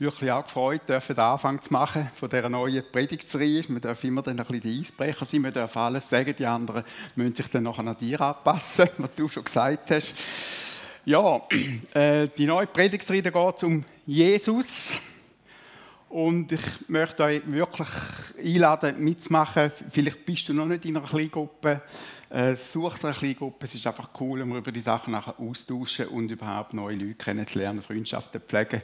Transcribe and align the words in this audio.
wirklich 0.00 0.32
auch 0.32 0.44
gefreut, 0.44 0.88
dürfen 0.88 1.14
den 1.14 1.22
Anfang 1.22 1.60
zu 1.60 1.72
machen 1.72 2.08
von 2.14 2.30
dieser 2.30 2.48
neuen 2.48 2.82
Predigtserie. 2.90 3.62
Wir 3.68 3.80
dürfen 3.80 4.06
immer 4.08 4.22
dann 4.22 4.40
ein 4.40 4.46
bisschen 4.46 4.60
die 4.62 4.80
Eisbrecher 4.80 5.26
sein, 5.26 5.44
wir 5.44 5.50
dürfen 5.50 5.78
alles 5.78 6.08
sagen, 6.08 6.34
die 6.36 6.46
anderen 6.46 6.84
müssen 7.14 7.36
sich 7.36 7.48
dann 7.48 7.64
nachher 7.64 7.86
an 7.86 7.96
dir 7.98 8.18
anpassen, 8.20 8.88
was 8.98 9.14
du 9.14 9.28
schon 9.28 9.44
gesagt 9.44 9.90
hast. 9.90 10.14
Ja, 11.04 11.42
äh, 11.94 12.28
die 12.28 12.46
neue 12.46 12.66
Predigtserie 12.66 13.22
geht 13.22 13.62
um 13.62 13.84
Jesus. 14.06 14.98
Und 16.08 16.50
ich 16.50 16.88
möchte 16.88 17.22
euch 17.22 17.42
wirklich 17.46 17.88
einladen, 18.42 19.04
mitzumachen. 19.04 19.70
Vielleicht 19.90 20.24
bist 20.24 20.48
du 20.48 20.54
noch 20.54 20.66
nicht 20.66 20.84
in 20.86 20.96
einer 20.96 21.06
Kleingruppe. 21.06 21.82
Äh, 22.30 22.56
such 22.56 22.98
dir 22.98 23.08
eine 23.08 23.16
Kleingruppe. 23.16 23.66
Es 23.66 23.74
ist 23.74 23.86
einfach 23.86 24.08
cool, 24.18 24.44
wir 24.44 24.56
über 24.56 24.72
die 24.72 24.80
Sachen 24.80 25.12
nachher 25.12 25.38
austauschen 25.38 26.08
und 26.08 26.30
überhaupt 26.30 26.74
neue 26.74 26.96
Leute 26.96 27.14
kennenzulernen, 27.14 27.82
Freundschaften 27.82 28.40
pflegen 28.40 28.82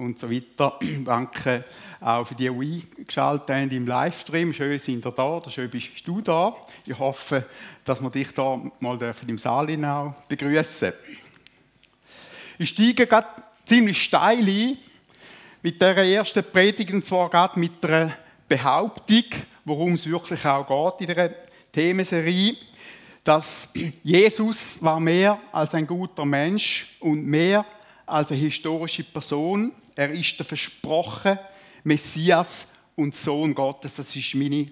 und 0.00 0.18
so 0.18 0.30
weiter. 0.30 0.78
Danke 1.04 1.64
auch 2.00 2.26
für 2.26 2.34
die, 2.34 2.48
die 2.48 2.82
eingeschaltet 2.98 3.50
haben 3.50 3.70
im 3.70 3.86
Livestream. 3.86 4.52
Schön 4.54 4.78
sind 4.78 5.04
ihr 5.04 5.12
da 5.12 5.42
schön 5.50 5.70
bist 5.70 5.88
du 6.04 6.20
da. 6.20 6.56
Ich 6.86 6.98
hoffe, 6.98 7.44
dass 7.84 8.00
wir 8.00 8.10
dich 8.10 8.32
da 8.32 8.60
mal 8.80 9.14
im 9.26 9.38
Saal 9.38 9.84
auch 9.84 10.14
begrüßen. 10.28 10.92
Ich 12.58 12.70
steige 12.70 13.06
gerade 13.06 13.28
ziemlich 13.64 14.02
steil 14.02 14.48
ein 14.48 14.76
mit 15.62 15.80
der 15.80 15.96
ersten 15.98 16.44
Predigt, 16.44 16.92
und 16.92 17.04
zwar 17.04 17.28
gerade 17.28 17.58
mit 17.58 17.84
einer 17.84 18.16
Behauptung, 18.48 19.24
worum 19.64 19.94
es 19.94 20.08
wirklich 20.08 20.44
auch 20.44 20.66
geht 20.66 21.08
in 21.08 21.14
der 21.14 21.34
Themenserie, 21.70 22.56
dass 23.22 23.68
Jesus 24.02 24.82
war 24.82 24.98
mehr 24.98 25.38
als 25.52 25.74
ein 25.74 25.86
guter 25.86 26.24
Mensch 26.24 26.96
und 27.00 27.26
mehr 27.26 27.64
als 28.10 28.30
eine 28.32 28.40
historische 28.40 29.04
Person. 29.04 29.72
Er 29.94 30.10
ist 30.10 30.38
der 30.38 30.46
versprochene 30.46 31.38
Messias 31.84 32.66
und 32.96 33.16
Sohn 33.16 33.54
Gottes. 33.54 33.96
Das 33.96 34.14
ist 34.14 34.34
meine 34.34 34.68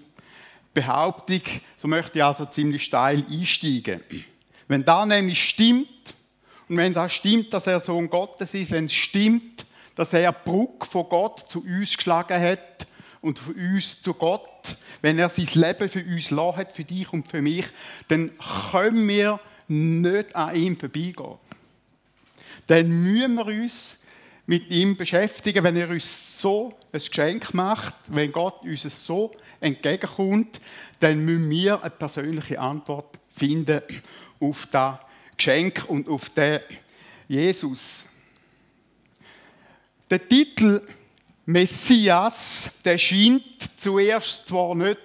Behauptung. 0.73 1.41
So 1.77 1.87
möchte 1.87 2.19
ich 2.19 2.23
also 2.23 2.45
ziemlich 2.45 2.83
steil 2.83 3.23
einsteigen. 3.29 4.03
Wenn 4.67 4.85
da 4.85 5.05
nämlich 5.05 5.49
stimmt, 5.49 5.87
und 6.67 6.77
wenn 6.77 6.91
es 6.91 6.97
auch 6.97 7.09
stimmt, 7.09 7.51
dass 7.53 7.65
er 7.65 7.79
Sohn 7.79 8.09
Gottes 8.09 8.53
ist, 8.53 8.69
wenn 8.69 8.85
es 8.85 8.93
stimmt, 8.93 9.65
dass 9.95 10.13
er 10.13 10.31
Brücke 10.31 10.85
von 10.85 11.09
Gott 11.09 11.49
zu 11.49 11.63
uns 11.63 11.97
geschlagen 11.97 12.39
hat 12.39 12.87
und 13.21 13.39
von 13.39 13.55
uns 13.55 14.01
zu 14.01 14.13
Gott, 14.13 14.77
wenn 15.01 15.17
er 15.17 15.29
sein 15.29 15.49
Leben 15.53 15.89
für 15.89 16.03
uns 16.03 16.31
hat, 16.31 16.71
für 16.71 16.83
dich 16.83 17.11
und 17.11 17.27
für 17.27 17.41
mich, 17.41 17.65
dann 18.07 18.31
können 18.71 19.07
wir 19.07 19.39
nicht 19.67 20.35
an 20.35 20.55
ihm 20.55 20.77
vorbeigehen 20.77 21.37
dann 22.69 22.87
müssen 22.87 23.33
wir 23.33 23.47
uns 23.47 23.97
mit 24.45 24.69
ihm 24.69 24.95
beschäftigen, 24.95 25.63
wenn 25.63 25.75
er 25.75 25.89
uns 25.89 26.39
so 26.39 26.77
ein 26.91 26.99
Geschenk 26.99 27.51
macht, 27.55 27.95
wenn 28.07 28.31
Gott 28.31 28.61
uns 28.61 29.05
so 29.05 29.31
entgegenkommt, 29.59 30.61
dann 30.99 31.25
müssen 31.25 31.49
wir 31.49 31.81
eine 31.81 31.89
persönliche 31.89 32.59
Antwort 32.59 33.19
finden 33.35 33.81
auf 34.39 34.67
das 34.71 34.99
Geschenk 35.35 35.85
und 35.87 36.07
auf 36.07 36.29
den 36.29 36.59
Jesus. 37.27 38.05
Der 40.07 40.27
Titel 40.27 40.81
Messias, 41.47 42.71
der 42.85 42.99
scheint 42.99 43.43
zuerst 43.79 44.47
zwar 44.47 44.75
nicht 44.75 44.99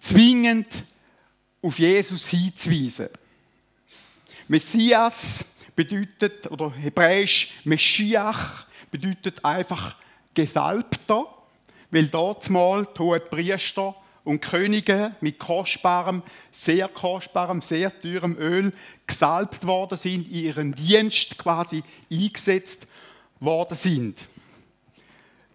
zwingend 0.00 0.68
auf 1.60 1.78
Jesus 1.78 2.26
hinzuweisen. 2.28 3.08
Messias 4.48 5.53
bedeutet, 5.76 6.50
oder 6.50 6.72
hebräisch 6.72 7.54
Meschiach 7.64 8.66
bedeutet 8.90 9.44
einfach 9.44 9.96
Gesalbter, 10.34 11.26
weil 11.90 12.06
dort 12.06 12.48
mal 12.50 12.86
die 12.86 12.98
hohen 12.98 13.22
Priester 13.30 13.94
und 14.24 14.40
Könige 14.40 15.14
mit 15.20 15.38
kostbarem, 15.38 16.22
sehr 16.50 16.88
kostbarem, 16.88 17.60
sehr 17.62 18.00
teurem 18.00 18.36
Öl 18.38 18.72
gesalbt 19.06 19.66
worden 19.66 19.98
sind, 19.98 20.26
in 20.28 20.44
ihren 20.44 20.74
Dienst 20.74 21.38
quasi 21.38 21.82
eingesetzt 22.10 22.88
worden 23.38 23.76
sind. 23.76 24.26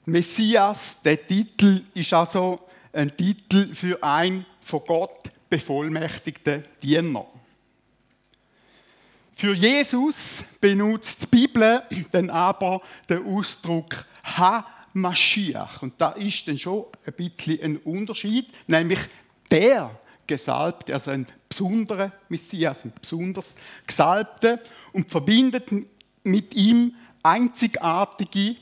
Messias, 0.06 1.02
der 1.03 1.25
Titel, 1.25 1.81
ist 1.94 2.13
also 2.13 2.59
ein 2.94 3.16
Titel 3.16 3.74
für 3.75 4.02
ein 4.03 4.46
von 4.62 4.81
Gott 4.85 5.29
bevollmächtigten 5.50 6.63
Diener. 6.81 7.25
Für 9.40 9.54
Jesus 9.54 10.44
benutzt 10.60 11.22
die 11.22 11.28
Bibel 11.28 11.82
dann 12.12 12.30
aber 12.30 12.82
den 13.08 13.26
Ausdruck 13.26 14.06
Ha-Mashiach. 14.38 15.82
Und 15.82 15.94
da 15.98 16.10
ist 16.10 16.46
dann 16.46 16.58
schon 16.58 16.88
ein 17.06 17.14
bisschen 17.14 17.62
ein 17.62 17.78
Unterschied, 17.78 18.48
nämlich 18.68 19.00
der 19.50 19.98
Gesalbte, 20.28 20.94
also 20.94 21.12
ein 21.12 21.26
besonderer 21.48 22.12
Messias, 22.28 22.84
ein 22.84 22.92
besonders 23.02 23.56
Gesalbte 23.88 24.60
und 24.92 25.10
verbindet 25.10 25.70
mit 26.26 26.54
ihm 26.54 26.94
einzigartige 27.24 28.58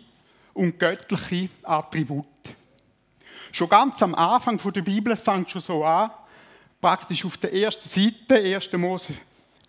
und 0.54 0.78
göttliche 0.78 1.50
Attribute. 1.64 2.28
Schon 3.52 3.68
ganz 3.68 4.00
am 4.04 4.14
Anfang 4.14 4.59
der 4.72 4.82
Bibel 4.84 5.16
fängt 5.16 5.50
schon 5.50 5.62
so 5.62 5.84
an, 5.84 6.12
praktisch 6.80 7.26
auf 7.26 7.36
der 7.38 7.52
ersten 7.52 7.90
Seite, 7.90 8.36
1. 8.36 8.72
Mose 8.74 9.16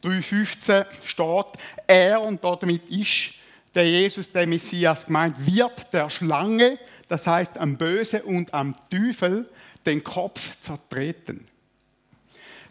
3,15 0.03 0.87
steht, 1.05 1.63
er, 1.87 2.21
und 2.23 2.43
damit 2.43 2.89
ist 2.89 3.35
der 3.75 3.89
Jesus, 3.89 4.31
der 4.33 4.47
Messias 4.47 5.07
gemeint, 5.07 5.35
wird 5.39 5.93
der 5.93 6.11
Schlange, 6.11 6.79
das 7.09 7.27
heißt 7.27 7.59
am 7.59 7.77
Böse 7.77 8.23
und 8.23 8.53
am 8.55 8.75
Teufel, 8.91 9.49
den 9.87 10.03
Kopf 10.03 10.61
zertreten. 10.61 11.47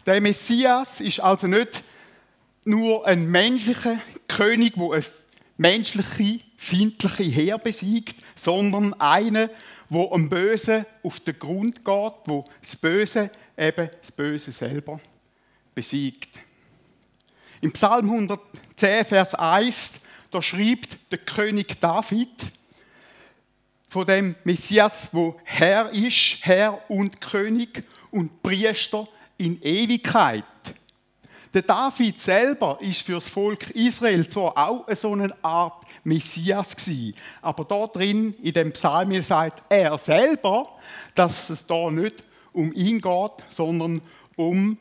Der 0.06 0.20
Messias 0.20 1.00
ist 1.00 1.20
also 1.20 1.46
nicht 1.46 1.82
nur 2.64 3.06
ein 3.06 3.30
menschlicher 3.30 3.98
König, 4.26 4.74
wo 4.76 4.92
eine 4.92 5.04
menschliche, 5.56 6.40
findliche 6.56 7.22
Heer 7.24 7.58
besiegt, 7.58 8.16
sondern 8.34 8.94
einer, 9.00 9.50
wo 9.88 10.12
am 10.12 10.28
Böse 10.28 10.86
auf 11.02 11.20
den 11.20 11.38
Grund 11.38 11.84
geht, 11.84 12.12
wo 12.26 12.44
das 12.60 12.76
Böse 12.76 13.30
eben 13.56 13.90
das 14.00 14.12
Böse 14.12 14.52
selber 14.52 15.00
besiegt. 15.74 16.30
Im 17.60 17.72
Psalm 17.72 18.10
110, 18.10 19.04
Vers 19.04 19.34
1, 19.34 20.00
da 20.30 20.40
schreibt 20.40 21.10
der 21.10 21.18
König 21.18 21.80
David 21.80 22.28
von 23.88 24.06
dem 24.06 24.36
Messias, 24.44 25.08
wo 25.10 25.36
Herr 25.42 25.90
ist, 25.90 26.38
Herr 26.42 26.78
und 26.88 27.20
König 27.20 27.84
und 28.12 28.42
Priester 28.42 29.08
in 29.38 29.60
Ewigkeit. 29.62 30.44
Der 31.52 31.62
David 31.62 32.20
selber 32.20 32.78
ist 32.80 33.02
für 33.02 33.14
das 33.14 33.28
Volk 33.28 33.70
Israel 33.70 34.28
zwar 34.28 34.56
auch 34.56 34.86
so 34.94 35.12
eine 35.12 35.34
Art 35.42 35.84
Messias 36.04 36.76
gewesen, 36.76 37.14
aber 37.42 37.64
da 37.64 37.86
drin 37.86 38.34
in 38.42 38.52
dem 38.52 38.72
Psalm 38.72 39.20
sagt 39.22 39.62
er 39.68 39.98
selber, 39.98 40.78
dass 41.14 41.50
es 41.50 41.66
da 41.66 41.90
nicht 41.90 42.22
um 42.52 42.72
ihn 42.74 43.00
geht, 43.00 43.32
sondern 43.48 44.02
um 44.36 44.78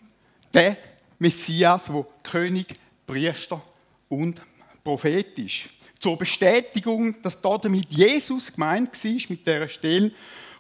den 0.54 0.76
Messias, 1.20 1.92
wo 1.92 2.06
König, 2.24 2.76
Priester 3.06 3.62
und 4.10 4.42
Prophet 4.84 5.38
ist. 5.40 5.70
Zur 6.00 6.18
Bestätigung, 6.18 7.22
dass 7.22 7.42
damit 7.42 7.92
Jesus 7.92 8.54
gemeint 8.54 9.04
war, 9.04 9.12
mit 9.30 9.48
dieser 9.48 9.68
Stelle, 9.68 10.12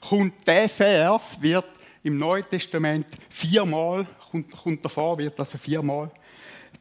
kommt 0.02 0.48
der 0.48 0.68
Vers, 0.68 1.42
wird 1.42 1.66
im 2.04 2.18
Neuen 2.18 2.48
Testament 2.50 3.06
viermal, 3.30 4.08
kommt, 4.32 4.52
kommt 4.52 4.84
davor, 4.84 5.18
wird 5.18 5.40
also 5.40 5.58
viermal 5.58 6.12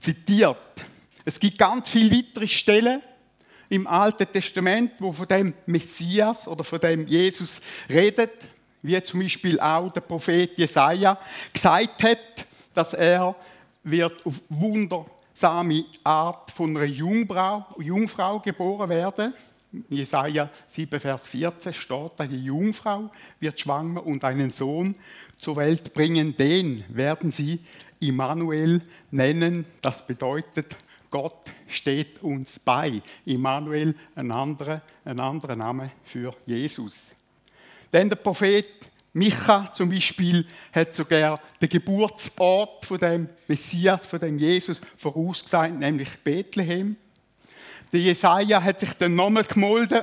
zitiert. 0.01 0.61
Es 1.25 1.39
gibt 1.39 1.59
ganz 1.59 1.91
viele 1.91 2.17
weitere 2.17 2.49
Stellen 2.49 3.03
im 3.69 3.87
Alten 3.87 4.31
Testament, 4.31 4.93
wo 4.99 5.13
von 5.13 5.27
dem 5.27 5.55
Messias 5.67 6.47
oder 6.47 6.63
von 6.63 6.79
dem 6.79 7.07
Jesus 7.07 7.61
redet, 7.89 8.49
wie 8.83 9.03
zum 9.03 9.21
Beispiel 9.21 9.59
auch 9.59 9.93
der 9.93 10.03
Prophet 10.03 10.57
Jesaja 10.57 11.19
gesagt 11.53 12.03
hat, 12.05 12.19
dass 12.75 12.93
er 12.93 13.35
wird 13.87 14.27
auf 14.27 14.35
wundersame 14.49 15.85
Art 16.03 16.51
von 16.51 16.77
einer 16.77 16.87
Jungfrau, 16.87 17.65
Jungfrau 17.79 18.41
geboren 18.41 18.89
werden. 18.91 19.33
Jesaja 19.89 20.51
7, 20.67 21.01
Vers 21.01 21.27
14 21.29 21.73
steht 21.73 22.13
die 22.21 22.45
Jungfrau 22.45 23.11
wird 23.41 23.61
schwanger 23.61 24.05
und 24.05 24.25
einen 24.25 24.51
Sohn 24.51 24.95
zur 25.39 25.57
Welt 25.57 25.93
bringen. 25.93 26.37
Den 26.37 26.85
werden 26.89 27.31
sie 27.31 27.61
Immanuel 28.01 28.83
nennen. 29.11 29.67
Das 29.83 30.07
bedeutet, 30.07 30.77
Gott 31.11 31.53
steht 31.69 32.23
uns 32.23 32.59
bei. 32.59 33.03
Immanuel, 33.25 33.95
ein 34.15 34.33
anderer, 34.33 34.83
ein 35.05 35.21
anderer 35.21 35.57
Name 35.57 35.93
für 36.05 36.35
Jesus. 36.47 36.97
Denn 37.93 38.09
der 38.09 38.17
Prophet 38.17 38.67
Micha 39.17 39.73
zum 39.73 39.89
Beispiel 39.89 40.47
hat 40.75 40.95
sogar 40.95 41.41
den 41.63 41.71
Geburtsort 41.71 42.85
von 42.85 42.99
dem 42.99 43.31
Messias, 43.49 44.05
von 44.05 44.21
dem 44.21 44.39
Jesus 44.39 44.79
vorausgesagt, 44.99 45.79
nämlich 45.79 46.19
Bethlehem. 46.23 46.97
Der 47.95 48.01
Jesaja 48.01 48.63
hat 48.63 48.81
sich 48.81 48.93
dann 48.93 49.15
nochmal 49.15 49.45
gemolden. 49.45 50.03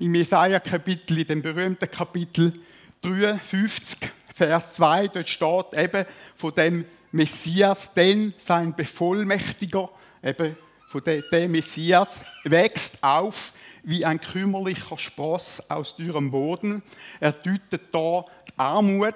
Im 0.00 0.16
Jesaja-Kapitel, 0.16 1.18
in 1.18 1.28
dem 1.28 1.42
berühmten 1.42 1.88
Kapitel 1.88 2.54
53, 3.02 4.10
Vers 4.34 4.74
2, 4.74 5.06
dort 5.06 5.28
steht 5.28 5.78
eben 5.78 6.04
von 6.34 6.52
dem 6.52 6.84
Messias, 7.12 7.94
denn 7.94 8.34
sein 8.36 8.74
Bevollmächtiger, 8.74 9.90
eben 10.24 10.56
von 10.88 11.02
dem, 11.04 11.52
Messias, 11.52 12.24
wächst 12.42 12.98
auf 13.00 13.52
wie 13.82 14.04
ein 14.04 14.20
kümmerlicher 14.20 14.98
Spross 14.98 15.70
aus 15.70 15.96
dürrem 15.96 16.30
Boden. 16.30 16.82
Er 17.18 17.32
deutet 17.32 17.82
da 17.92 18.24
die 18.48 18.52
Armut 18.56 19.14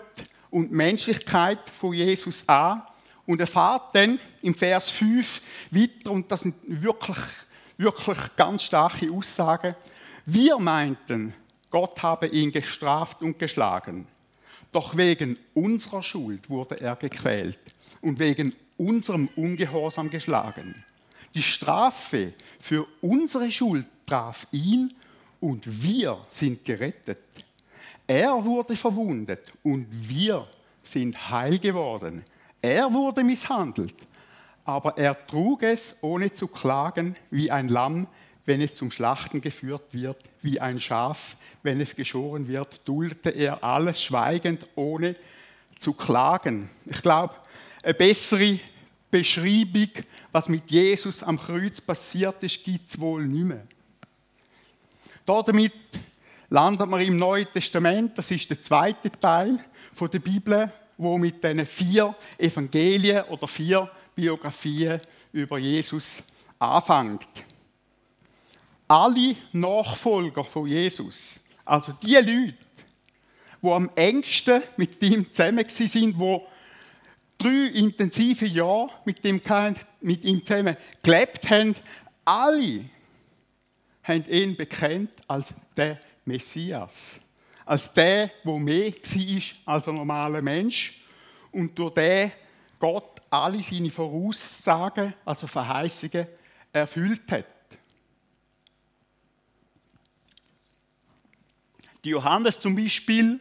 und 0.51 0.73
Menschlichkeit 0.73 1.71
von 1.71 1.93
Jesus 1.93 2.49
an 2.49 2.83
und 3.27 3.41
erfahrt 3.41 3.95
dann 3.95 4.19
im 4.43 4.55
Vers 4.55 4.91
5 4.91 5.41
weiter, 5.71 6.11
und 6.11 6.31
das 6.31 6.43
sind 6.43 6.55
wirklich, 6.67 7.17
wirklich 7.77 8.19
ganz 8.37 8.63
starke 8.63 9.11
Aussagen, 9.11 9.75
wir 10.27 10.59
meinten, 10.59 11.35
Gott 11.71 12.03
habe 12.03 12.29
ihn 12.29 12.53
gestraft 12.53 13.21
und 13.21 13.39
geschlagen. 13.39 14.07
Doch 14.73 14.97
wegen 14.97 15.39
unserer 15.55 16.03
Schuld 16.03 16.49
wurde 16.49 16.81
er 16.81 16.97
gequält 16.97 17.59
und 18.01 18.19
wegen 18.19 18.55
unserem 18.77 19.29
Ungehorsam 19.37 20.11
geschlagen. 20.11 20.75
Die 21.35 21.43
Strafe 21.43 22.33
für 22.61 22.87
unsere 23.01 23.51
Schuld 23.51 23.87
traf 24.07 24.47
ihn 24.53 24.95
und 25.41 25.65
wir 25.83 26.25
sind 26.29 26.65
gerettet. 26.65 27.19
Er 28.07 28.45
wurde 28.45 28.77
verwundet 28.77 29.53
und 29.63 29.87
wir 29.91 30.47
sind 30.83 31.31
heil 31.31 31.59
geworden. 31.59 32.25
Er 32.63 32.93
wurde 32.93 33.25
misshandelt, 33.25 33.95
aber 34.65 34.97
er 34.97 35.27
trug 35.27 35.63
es, 35.65 35.99
ohne 36.03 36.31
zu 36.31 36.47
klagen, 36.47 37.17
wie 37.31 37.51
ein 37.51 37.69
Lamm, 37.69 38.07
wenn 38.47 38.61
es 38.61 38.77
zum 38.77 38.91
Schlachten 38.91 39.41
geführt 39.41 39.93
wird, 39.93 40.19
wie 40.43 40.61
ein 40.61 40.79
Schaf, 40.79 41.37
wenn 41.63 41.81
es 41.81 41.97
geschoren 41.97 42.47
wird, 42.47 42.87
duldete 42.87 43.31
er 43.31 43.65
alles 43.65 44.03
schweigend, 44.03 44.69
ohne 44.77 45.17
zu 45.79 45.95
klagen. 45.95 46.69
Ich 46.87 47.03
glaube, 47.03 47.35
eine 47.83 47.95
bessere 47.95 48.61
Beschreibung, 49.19 49.91
was 50.33 50.49
mit 50.49 50.69
Jesus 50.69 51.23
am 51.23 51.39
Kreuz 51.39 51.81
passiert 51.81 52.43
ist, 52.43 52.65
gibt 52.65 52.91
es 52.91 52.99
wohl 52.99 53.25
nicht 53.25 53.45
mehr. 53.45 53.63
Damit 55.25 55.73
landet 56.51 56.89
man 56.89 57.01
im 57.01 57.17
Neuen 57.17 57.47
Testament, 57.53 58.19
das 58.19 58.33
ist 58.33 58.51
der 58.51 58.61
zweite 58.61 59.13
Teil 59.13 59.59
der 60.01 60.19
Bibel, 60.19 60.73
wo 60.99 61.17
mit 61.17 61.45
diesen 61.45 61.65
vier 61.65 62.17
Evangelien 62.37 63.23
oder 63.27 63.47
vier 63.47 63.89
Biografien 64.17 65.01
über 65.33 65.59
Jesus 65.59 66.25
anfängt. 66.59 67.29
Alle 68.89 69.37
Nachfolger 69.53 70.45
von 70.45 70.67
Jesus 70.67 71.41
also 71.65 71.93
die 71.93 72.15
Leute, 72.15 72.55
die 73.63 73.71
am 73.71 73.89
engsten 73.95 74.61
mit 74.77 75.01
ihm 75.03 75.33
zusammen 75.33 75.65
sind, 75.69 76.21
die 76.21 76.41
drei 77.39 77.71
intensive 77.75 78.47
Jahre 78.47 78.91
mit 79.05 79.25
ihm, 79.25 79.41
mit 80.01 80.25
ihm 80.25 80.45
zusammen 80.45 80.77
gelebt 81.03 81.49
haben, 81.51 81.75
alle 82.25 82.85
haben 84.03 84.25
ihn 84.29 84.57
bekannt 84.57 85.11
als 85.27 85.53
der 85.77 85.99
Messias. 86.25 87.21
Als 87.67 87.93
der, 87.93 88.31
der 88.45 88.59
mehr 88.59 88.93
war 88.93 89.75
als 89.75 89.89
ein 89.89 89.95
normaler 89.95 90.43
Mensch 90.43 91.03
und 91.53 91.79
durch 91.79 91.95
den 91.95 92.33
Gott 92.79 93.21
alle 93.31 93.63
seine 93.63 93.91
Voraussagen, 93.91 95.15
also 95.25 95.47
Verheißungen, 95.47 96.27
erfüllt 96.73 97.31
hat. 97.31 97.47
Johannes 102.03 102.59
zum 102.59 102.75
Beispiel 102.75 103.41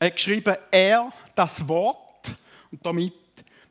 hat 0.00 0.16
geschrieben, 0.16 0.56
er, 0.70 1.12
das 1.34 1.66
Wort, 1.68 2.03
und 2.74 2.84
damit 2.84 3.14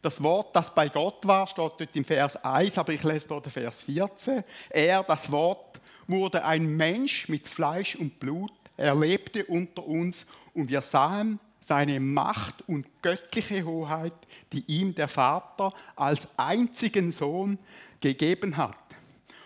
das 0.01 0.23
Wort, 0.23 0.55
das 0.55 0.73
bei 0.73 0.87
Gott 0.87 1.27
war, 1.27 1.45
steht 1.45 1.73
dort 1.77 1.95
im 1.95 2.05
Vers 2.05 2.37
1, 2.37 2.77
aber 2.77 2.93
ich 2.93 3.03
lese 3.03 3.27
dort 3.27 3.45
den 3.45 3.51
Vers 3.51 3.81
14. 3.81 4.43
Er, 4.69 5.03
das 5.03 5.29
Wort, 5.29 5.81
wurde 6.07 6.43
ein 6.45 6.65
Mensch 6.77 7.27
mit 7.27 7.47
Fleisch 7.47 7.95
und 7.95 8.17
Blut, 8.17 8.53
er 8.77 8.95
lebte 8.95 9.43
unter 9.45 9.85
uns 9.85 10.25
und 10.53 10.69
wir 10.69 10.81
sahen 10.81 11.37
seine 11.59 11.99
Macht 11.99 12.63
und 12.67 12.85
göttliche 13.01 13.65
Hoheit, 13.65 14.13
die 14.53 14.63
ihm 14.67 14.95
der 14.95 15.09
Vater 15.09 15.73
als 15.97 16.27
einzigen 16.37 17.11
Sohn 17.11 17.57
gegeben 17.99 18.55
hat. 18.55 18.77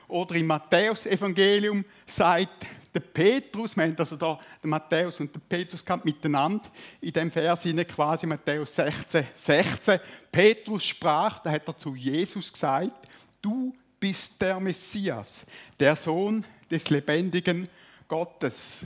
Oder 0.08 0.36
im 0.36 0.48
Matthäus-Evangelium 0.48 1.84
sagt 2.06 2.68
der 2.98 3.02
Petrus, 3.02 3.78
wir 3.78 3.84
haben 3.84 3.96
also 3.98 4.16
da 4.16 4.40
den 4.64 4.72
Matthäus 4.72 5.20
und 5.20 5.34
den 5.34 5.42
Petrus 5.42 5.84
miteinander 6.04 6.68
in 7.00 7.14
dem 7.14 7.32
Vers 7.32 7.68
quasi 7.88 8.26
Matthäus 8.26 8.74
16, 8.74 9.28
16. 9.34 10.00
Petrus 10.32 10.84
sprach, 10.86 11.40
da 11.40 11.52
hat 11.52 11.68
er 11.68 11.78
zu 11.78 11.96
Jesus 11.96 12.52
gesagt, 12.52 13.08
du 13.40 13.76
bist 14.00 14.42
der 14.42 14.60
Messias, 14.60 15.46
der 15.80 15.96
Sohn 15.96 16.44
des 16.72 16.90
lebendigen 16.90 17.70
Gottes. 18.08 18.86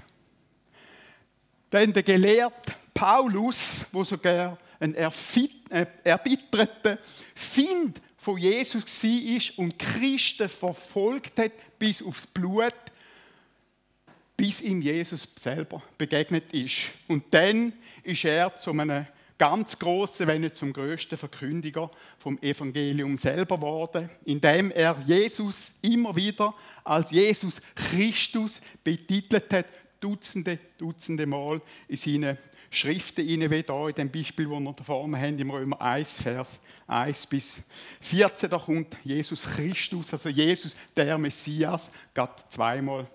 Denn 1.71 1.93
der 1.93 2.03
Gelehrte 2.03 2.73
Paulus, 2.93 3.85
wo 3.93 4.03
sogar 4.03 4.57
ein 4.81 4.93
äh, 4.93 5.85
erbitterter 6.03 6.97
Find 7.33 8.01
von 8.17 8.37
Jesus 8.37 9.03
war 9.03 9.65
und 9.65 9.79
Christen 9.79 10.49
verfolgt 10.49 11.39
hat 11.39 11.53
bis 11.79 12.03
aufs 12.03 12.27
Blut, 12.27 12.73
bis 14.41 14.59
ihm 14.59 14.81
Jesus 14.81 15.27
selber 15.35 15.83
begegnet 15.99 16.51
ist. 16.51 16.87
Und 17.07 17.25
dann 17.29 17.73
ist 18.01 18.25
er 18.25 18.55
zu 18.55 18.71
einem 18.71 19.05
ganz 19.37 19.77
großen, 19.77 20.25
wenn 20.25 20.41
nicht 20.41 20.55
zum 20.55 20.73
größten 20.73 21.15
Verkündiger 21.15 21.91
vom 22.17 22.39
Evangelium 22.41 23.17
selber 23.17 23.57
geworden, 23.57 24.09
indem 24.25 24.71
er 24.71 24.97
Jesus 25.05 25.73
immer 25.83 26.15
wieder 26.15 26.55
als 26.83 27.11
Jesus 27.11 27.61
Christus 27.75 28.63
betitelt 28.83 29.53
hat, 29.53 29.67
Dutzende, 29.99 30.57
Dutzende 30.79 31.27
Mal 31.27 31.61
in 31.87 31.95
seinen 31.95 32.37
Schriften, 32.71 33.27
wie 33.27 33.37
hier 33.37 33.89
in 33.89 33.93
dem 33.93 34.11
Beispiel, 34.11 34.49
das 34.49 34.59
wir 34.59 34.73
da 34.73 34.83
vorne 34.83 35.19
haben, 35.19 35.37
im 35.37 35.51
Römer 35.51 35.79
1, 35.79 36.19
Vers 36.19 36.47
1 36.87 37.27
bis 37.27 37.61
14, 37.99 38.49
da 38.49 38.57
kommt 38.57 38.97
Jesus 39.03 39.43
Christus, 39.43 40.11
also 40.13 40.29
Jesus, 40.29 40.75
der 40.95 41.19
Messias, 41.19 41.91
gerade 42.15 42.33
zweimal 42.49 43.07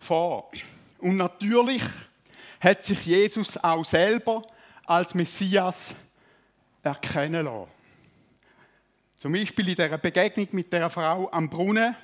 vor. 0.00 0.48
Und 0.98 1.16
natürlich 1.16 1.82
hat 2.58 2.84
sich 2.84 3.06
Jesus 3.06 3.56
auch 3.56 3.84
selber 3.84 4.42
als 4.84 5.14
Messias 5.14 5.94
erkennen 6.82 7.44
lassen. 7.44 7.70
Zum 9.18 9.32
Beispiel 9.32 9.68
in 9.68 9.76
der 9.76 9.98
Begegnung 9.98 10.48
mit 10.52 10.72
der 10.72 10.88
Frau 10.90 11.30
am 11.30 11.48
Brunnen, 11.48 11.94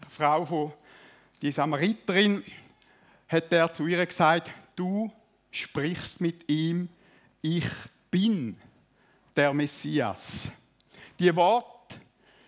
der 0.00 0.08
Frau 0.08 0.46
von 0.46 0.72
die 1.42 1.52
Samariterin, 1.52 2.42
hat 3.28 3.52
er 3.52 3.72
zu 3.72 3.86
ihr 3.86 4.04
gesagt: 4.06 4.50
Du 4.76 5.10
sprichst 5.50 6.20
mit 6.20 6.48
ihm, 6.48 6.88
ich 7.42 7.66
bin 8.10 8.56
der 9.34 9.52
Messias. 9.52 10.50
Die 11.18 11.34
Worte, 11.34 11.96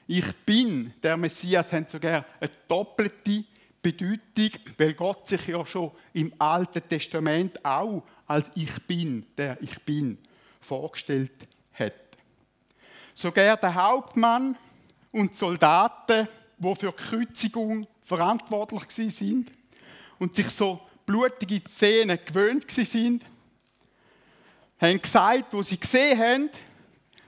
ich 0.06 0.32
bin 0.46 0.92
der 1.02 1.16
Messias, 1.16 1.72
haben 1.72 1.86
sogar 1.88 2.24
eine 2.40 2.50
doppelte 2.68 3.44
Bedeutung, 3.82 4.60
weil 4.78 4.94
Gott 4.94 5.26
sich 5.28 5.48
ja 5.48 5.66
schon 5.66 5.90
im 6.12 6.32
Alten 6.38 6.88
Testament 6.88 7.64
auch 7.64 8.04
als 8.26 8.50
Ich 8.54 8.72
bin, 8.86 9.26
der 9.36 9.60
Ich 9.60 9.82
bin, 9.82 10.18
vorgestellt 10.60 11.32
hat. 11.72 11.92
Sogar 13.12 13.56
der 13.56 13.74
Hauptmann 13.74 14.56
und 15.10 15.32
die 15.32 15.36
Soldaten, 15.36 16.28
die 16.58 16.74
für 16.76 16.92
die 16.92 17.02
Kreuzigung 17.02 17.86
verantwortlich 18.04 18.84
sind 19.12 19.50
und 20.18 20.36
sich 20.36 20.48
so 20.50 20.80
blutige 21.04 21.60
Szenen 21.68 22.18
gewöhnt 22.24 22.70
sind, 22.70 23.24
haben 24.80 25.02
gesagt, 25.02 25.52
wo 25.52 25.62
sie 25.62 25.78
gesehen 25.78 26.18
haben, 26.18 26.50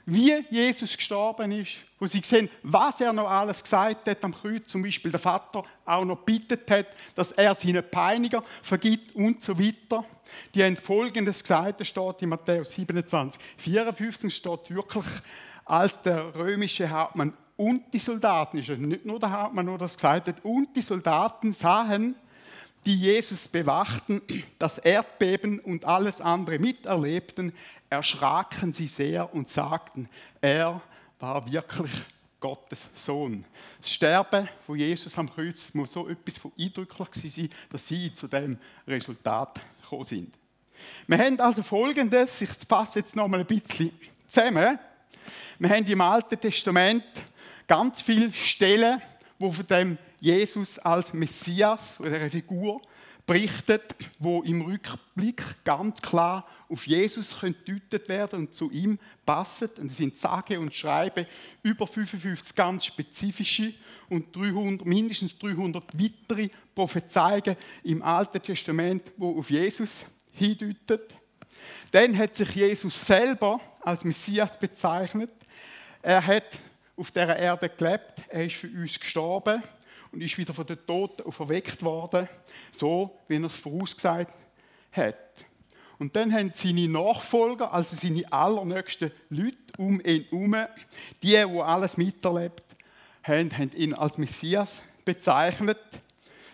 wie 0.06 0.34
Jesus 0.50 0.96
gestorben 0.96 1.52
ist, 1.52 1.73
wo 1.99 2.06
sie 2.06 2.20
sehen, 2.23 2.50
was 2.62 3.00
er 3.00 3.12
noch 3.12 3.28
alles 3.28 3.62
gesagt 3.62 4.08
hat 4.08 4.23
am 4.25 4.34
Kreuz, 4.34 4.66
zum 4.66 4.82
Beispiel 4.82 5.11
der 5.11 5.20
Vater 5.20 5.62
auch 5.84 6.04
noch 6.04 6.18
bittet 6.18 6.70
hat, 6.70 6.87
dass 7.14 7.32
er 7.32 7.54
seine 7.54 7.82
Peiniger 7.82 8.42
vergibt 8.62 9.14
und 9.14 9.42
so 9.42 9.58
weiter. 9.58 10.04
Die 10.54 10.62
haben 10.62 10.76
Folgendes 10.76 11.42
gesagt, 11.42 11.80
das 11.80 11.88
steht 11.88 12.23
in 12.23 12.28
Matthäus 12.28 12.73
27, 12.73 13.40
54 13.56 14.34
steht 14.34 14.75
wirklich, 14.75 15.06
als 15.64 16.00
der 16.02 16.34
römische 16.34 16.90
Hauptmann 16.90 17.32
und 17.56 17.82
die 17.92 17.99
Soldaten, 17.99 18.58
ist 18.58 18.68
nicht 18.68 19.06
nur 19.06 19.20
der 19.20 19.30
Hauptmann, 19.30 19.66
der 19.66 19.78
das 19.78 19.94
gesagt 19.94 20.28
hat, 20.28 20.44
und 20.44 20.75
die 20.75 20.82
Soldaten 20.82 21.52
sahen, 21.52 22.16
die 22.84 22.96
Jesus 22.96 23.49
bewachten, 23.49 24.20
das 24.58 24.78
Erdbeben 24.78 25.61
und 25.61 25.84
alles 25.84 26.20
andere 26.20 26.58
miterlebten, 26.58 27.54
erschraken 27.94 28.72
sie 28.72 28.86
sehr 28.86 29.32
und 29.34 29.48
sagten, 29.48 30.08
er 30.40 30.80
war 31.18 31.50
wirklich 31.50 31.90
Gottes 32.40 32.90
Sohn. 32.94 33.44
Das 33.80 33.90
Sterben 33.90 34.48
von 34.66 34.78
Jesus 34.78 35.16
am 35.16 35.32
Kreuz 35.32 35.72
muss 35.74 35.92
so 35.92 36.08
etwas 36.08 36.38
von 36.38 36.52
eindrücklich 36.58 37.34
sein, 37.34 37.48
dass 37.70 37.88
sie 37.88 38.12
zu 38.12 38.28
dem 38.28 38.58
Resultat 38.86 39.60
gekommen 39.82 40.04
sind. 40.04 40.34
Wir 41.06 41.18
haben 41.18 41.40
also 41.40 41.62
Folgendes, 41.62 42.40
ich 42.42 42.50
fasse 42.68 42.98
jetzt 42.98 43.16
noch 43.16 43.28
mal 43.28 43.40
ein 43.40 43.46
bisschen 43.46 43.90
zusammen. 44.28 44.78
Wir 45.58 45.70
haben 45.70 45.86
im 45.86 46.00
Alten 46.00 46.38
Testament 46.38 47.04
ganz 47.66 48.02
viele 48.02 48.32
Stellen, 48.32 49.00
wo 49.38 49.50
von 49.50 49.66
dem 49.66 49.98
Jesus 50.20 50.78
als 50.78 51.12
Messias, 51.12 51.98
oder 52.00 52.16
einer 52.16 52.30
Figur, 52.30 52.82
berichtet, 53.26 53.95
wo 54.19 54.43
im 54.43 54.61
Rückblick 54.62 55.43
ganz 55.64 56.00
klar 56.02 56.47
auf 56.69 56.87
Jesus 56.87 57.38
gedeutet 57.40 58.09
werden 58.09 58.40
und 58.40 58.54
zu 58.54 58.71
ihm 58.71 58.99
passen. 59.25 59.71
Und 59.78 59.90
es 59.90 59.97
sind 59.97 60.19
sage 60.19 60.61
und 60.61 60.75
schreibe 60.75 61.26
über 61.62 61.87
55 61.87 62.54
ganz 62.54 62.85
spezifische 62.85 63.73
und 64.11 64.35
300, 64.37 64.87
mindestens 64.87 65.38
300 65.38 65.85
weitere 65.95 66.50
Prophezeiungen 66.75 67.57
im 67.83 68.02
Alten 68.02 68.43
Testament, 68.43 69.02
wo 69.16 69.38
auf 69.38 69.50
Jesus 69.50 70.04
hindeuten. 70.35 71.00
Dann 71.90 72.16
hat 72.19 72.37
sich 72.37 72.50
Jesus 72.50 73.07
selber 73.07 73.61
als 73.81 74.04
Messias 74.04 74.59
bezeichnet. 74.59 75.31
Er 76.02 76.26
hat 76.26 76.45
auf 76.97 77.11
dieser 77.11 77.37
Erde 77.37 77.71
gelebt, 77.71 78.23
er 78.28 78.45
ist 78.45 78.57
für 78.57 78.69
uns 78.69 79.00
gestorben 79.00 79.62
und 80.14 80.23
ist 80.23 80.38
wieder 80.38 80.54
von 80.54 80.66
den 80.66 80.78
Toten 80.87 81.23
auferweckt 81.23 81.83
worden, 81.83 82.28
so 82.71 83.18
wie 83.26 83.35
er 83.37 83.44
es 83.44 83.56
vorausgesagt 83.56 84.33
hat. 84.92 85.16
Und 85.99 86.14
dann 86.14 86.33
haben 86.33 86.52
seine 86.54 86.88
Nachfolger, 86.88 87.73
also 87.73 87.97
seine 87.97 88.30
allernächsten 88.33 89.11
Leute 89.28 89.56
um 89.76 90.00
ihn 90.00 90.25
herum, 90.30 90.56
die, 91.23 91.30
die 91.30 91.37
alles 91.37 91.97
miterlebt 91.97 92.64
haben, 93.25 93.56
haben 93.56 93.73
ihn 93.75 93.94
als 93.94 94.18
Messias 94.18 94.83
bezeichnet. 95.04 95.78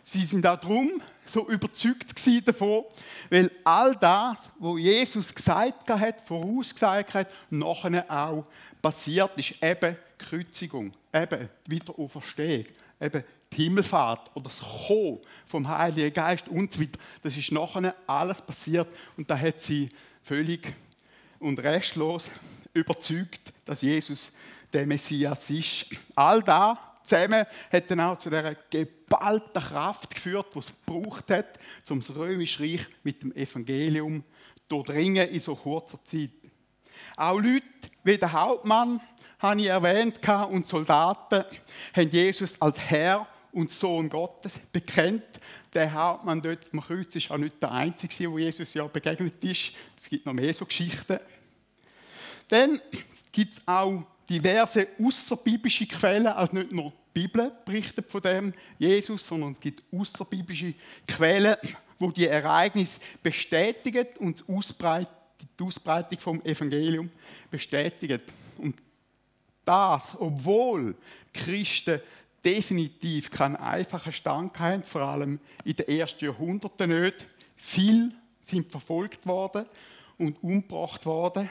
Sie 0.05 0.25
sind 0.25 0.47
auch 0.47 0.59
darum 0.59 1.03
so 1.25 1.47
überzeugt 1.49 2.15
davon, 2.47 2.85
weil 3.29 3.51
all 3.63 3.95
das, 3.97 4.51
was 4.59 4.81
Jesus 4.81 5.35
gesagt 5.35 5.89
hat, 5.91 6.21
vorausgesagt 6.23 7.15
hat, 7.15 7.29
nachher 7.51 8.11
auch 8.11 8.45
passiert 8.81 9.33
ist, 9.37 9.63
eben 9.63 9.97
Kreuzigung, 10.19 10.93
eben 11.13 11.49
Wiederauferstehung, 11.67 12.65
eben 13.01 13.25
die 13.53 13.65
Himmelfahrt 13.65 14.31
oder 14.35 14.45
das 14.45 14.61
Kommen 14.61 15.21
vom 15.47 15.69
Heiligen 15.69 16.13
Geist 16.13 16.49
und 16.49 16.73
so 16.73 16.81
weiter. 16.81 16.99
Das 17.23 17.37
ist 17.37 17.53
nachher 17.53 17.95
alles 18.07 18.41
passiert 18.41 18.89
und 19.17 19.29
da 19.29 19.39
hat 19.39 19.61
sie 19.63 19.91
völlig 20.23 20.73
und 21.39 21.59
restlos 21.59 22.29
überzeugt, 22.73 23.53
dass 23.65 23.83
Jesus 23.83 24.33
der 24.73 24.87
Messias 24.87 25.51
ist. 25.51 25.87
All 26.15 26.43
das 26.43 26.79
zusammen 27.03 27.45
hat 27.73 27.91
dann 27.91 28.01
auch 28.01 28.19
zu 28.19 28.31
dieser 28.31 28.55
geballten 28.55 29.63
Kraft 29.63 30.15
geführt, 30.15 30.55
die 30.55 30.61
es 30.61 30.73
gebraucht 30.87 31.31
hat, 31.31 31.59
um 31.89 31.99
das 31.99 32.15
Römische 32.15 32.63
Reich 32.63 32.87
mit 33.03 33.23
dem 33.23 33.35
Evangelium 33.35 34.23
durchdringen 34.69 35.29
in 35.29 35.41
so 35.41 35.57
kurzer 35.57 35.99
Zeit. 36.05 36.31
Auch 37.17 37.41
Leute 37.41 37.65
wie 38.05 38.17
der 38.17 38.33
Hauptmann, 38.33 39.01
habe 39.41 39.61
ich 39.61 39.69
erwähnt, 39.69 40.21
und 40.51 40.67
Soldaten 40.67 41.45
haben 41.97 42.11
Jesus 42.11 42.61
als 42.61 42.79
Herr 42.79 43.27
und 43.53 43.73
Sohn 43.73 44.09
Gottes 44.09 44.59
bekennt. 44.73 45.25
Der 45.73 45.93
Hauptmann 45.93 46.43
dort 46.43 46.67
am 46.73 46.81
Kreuz 46.81 47.15
ist 47.15 47.31
auch 47.31 47.39
nicht 47.39 47.63
der 47.63 47.73
Einzige, 47.73 48.31
wo 48.31 48.39
Jesus 48.39 48.75
ja 48.75 48.87
begegnet 48.87 49.43
ist. 49.45 49.73
Es 49.97 50.09
gibt 50.09 50.27
noch 50.27 50.33
mehr 50.33 50.53
so 50.53 50.65
Geschichten. 50.65 51.19
Dann 52.49 52.81
gibt 53.33 53.55
es 53.55 53.63
auch 53.67 54.05
diverse 54.29 54.89
außerbiblische 54.99 55.87
Quellen, 55.87 56.27
also 56.27 56.55
nicht 56.55 56.73
nur 56.73 56.93
die 57.15 57.21
Bibel 57.21 57.53
berichtet 57.65 58.11
von 58.11 58.23
dem 58.23 58.55
Jesus, 58.79 59.27
sondern 59.27 59.53
es 59.53 59.61
gibt 59.61 59.83
außerbiblische 59.93 60.75
Quellen, 61.07 61.57
wo 61.99 62.11
die 62.11 62.27
Ereignisse 62.27 63.01
bestätigen 63.23 64.07
und 64.19 64.45
die 64.47 64.53
Ausbreitung 64.53 66.19
vom 66.19 66.45
Evangelium 66.45 67.11
bestätigen. 67.51 68.21
Und 68.59 68.77
das, 69.65 70.17
obwohl 70.19 70.95
Christen 71.33 72.01
definitiv 72.45 73.31
keinen 73.31 73.57
einfachen 73.57 74.13
Stand 74.13 74.59
haben, 74.59 74.83
vor 74.83 75.03
allem 75.03 75.41
in 75.65 75.77
den 75.77 75.89
ersten 75.89 76.25
Jahrhunderten 76.25 77.03
nicht. 77.03 77.27
Viele 77.57 78.13
sind 78.41 78.71
verfolgt 78.71 79.27
worden 79.27 79.67
und 80.19 80.43
umgebracht 80.43 81.05
worden. 81.07 81.49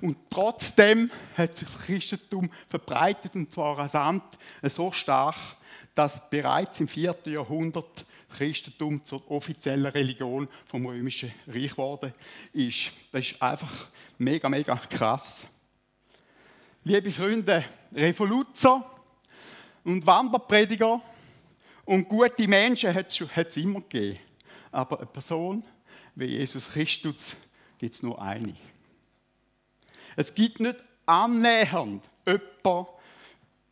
Und 0.00 0.16
trotzdem 0.30 1.10
hat 1.36 1.56
sich 1.56 1.68
das 1.68 1.82
Christentum 1.82 2.50
verbreitet 2.68 3.36
und 3.36 3.52
zwar 3.52 3.78
rasant 3.78 4.24
so 4.62 4.90
stark, 4.90 5.36
dass 5.94 6.28
bereits 6.28 6.80
im 6.80 6.88
4. 6.88 7.14
Jahrhundert 7.26 8.04
das 8.28 8.38
Christentum 8.38 9.04
zur 9.04 9.30
offiziellen 9.30 9.86
Religion 9.86 10.48
vom 10.66 10.86
Römischen 10.86 11.32
Reich 11.46 11.70
geworden 11.70 12.12
ist. 12.52 12.90
Das 13.12 13.30
ist 13.30 13.40
einfach 13.40 13.88
mega, 14.18 14.48
mega 14.48 14.74
krass. 14.74 15.46
Liebe 16.82 17.12
Freunde, 17.12 17.64
Revoluzer 17.94 18.84
und 19.84 20.06
Wanderprediger 20.06 21.00
und 21.84 22.08
gute 22.08 22.46
Menschen 22.48 22.94
hat 22.94 23.08
es 23.10 23.56
immer 23.56 23.80
gegeben. 23.80 24.18
Aber 24.70 24.98
eine 24.98 25.06
Person 25.06 25.64
wie 26.14 26.26
Jesus 26.26 26.68
Christus 26.68 27.36
gibt 27.78 27.94
es 27.94 28.02
nur 28.02 28.20
eine. 28.20 28.54
Es 30.16 30.34
gibt 30.34 30.60
nicht 30.60 30.76
annähernd 31.06 32.04
jemanden, 32.26 32.86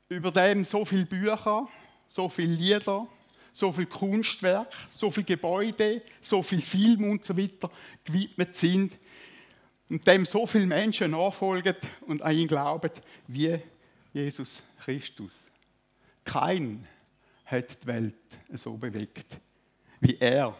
über 0.08 0.30
dem 0.32 0.64
so 0.64 0.84
viele 0.84 1.06
Bücher, 1.06 1.68
so 2.08 2.28
viele 2.28 2.54
Lieder, 2.54 3.06
so 3.52 3.72
viel 3.72 3.86
Kunstwerk, 3.86 4.72
so 4.88 5.10
viele 5.10 5.26
Gebäude, 5.26 6.02
so 6.20 6.42
viele 6.42 6.62
Filme 6.62 7.10
und 7.10 7.24
so 7.24 7.36
weiter 7.36 7.70
gewidmet 8.04 8.56
sind 8.56 8.92
und 9.88 10.06
dem 10.06 10.24
so 10.24 10.46
viele 10.46 10.66
Menschen 10.66 11.12
nachfolgen 11.12 11.76
und 12.06 12.22
an 12.22 12.36
ihn 12.36 12.48
glauben 12.48 12.90
wie 13.26 13.58
Jesus 14.12 14.64
Christus. 14.84 15.32
Kein 16.24 16.86
hat 17.44 17.82
die 17.82 17.86
Welt 17.86 18.14
so 18.52 18.76
bewegt 18.76 19.40
wie 20.00 20.16
er. 20.18 20.56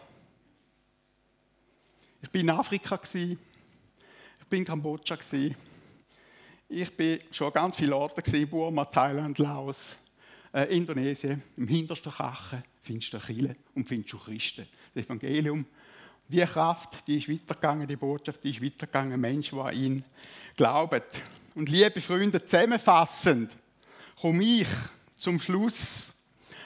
Ich 2.21 2.29
bin 2.29 2.41
in 2.41 2.49
Afrika, 2.51 2.99
ich 3.13 3.37
bin 4.49 4.59
in 4.59 4.65
Kambodscha, 4.65 5.17
ich 6.69 6.95
bin 6.95 7.19
schon 7.31 7.51
ganz 7.51 7.75
viele 7.75 7.95
Orte, 7.95 8.45
Burma, 8.45 8.85
Thailand, 8.85 9.37
Laos, 9.39 9.97
äh, 10.53 10.75
Indonesien, 10.75 11.41
im 11.57 11.67
hintersten 11.67 12.11
Kachen 12.11 12.63
findest 12.81 13.13
du 13.13 13.19
Chile 13.19 13.55
und 13.75 13.87
findest 13.87 14.13
du 14.13 14.17
Christen. 14.19 14.67
Das 14.93 15.05
Evangelium, 15.05 15.65
die 16.27 16.41
Kraft, 16.41 17.07
die 17.07 17.17
ist 17.17 17.29
weitergegangen, 17.29 17.87
die 17.87 17.95
Botschaft, 17.95 18.43
die 18.43 18.51
ist 18.51 18.63
weitergegangen, 18.63 19.19
Menschen, 19.19 19.57
die 19.57 19.63
an 19.63 19.75
ihn 19.75 20.03
glauben. 20.55 21.01
Und 21.55 21.69
liebe 21.69 21.99
Freunde, 21.99 22.43
zusammenfassend 22.43 23.51
komme 24.19 24.43
ich 24.43 24.67
zum 25.21 25.39
Schluss, 25.39 26.15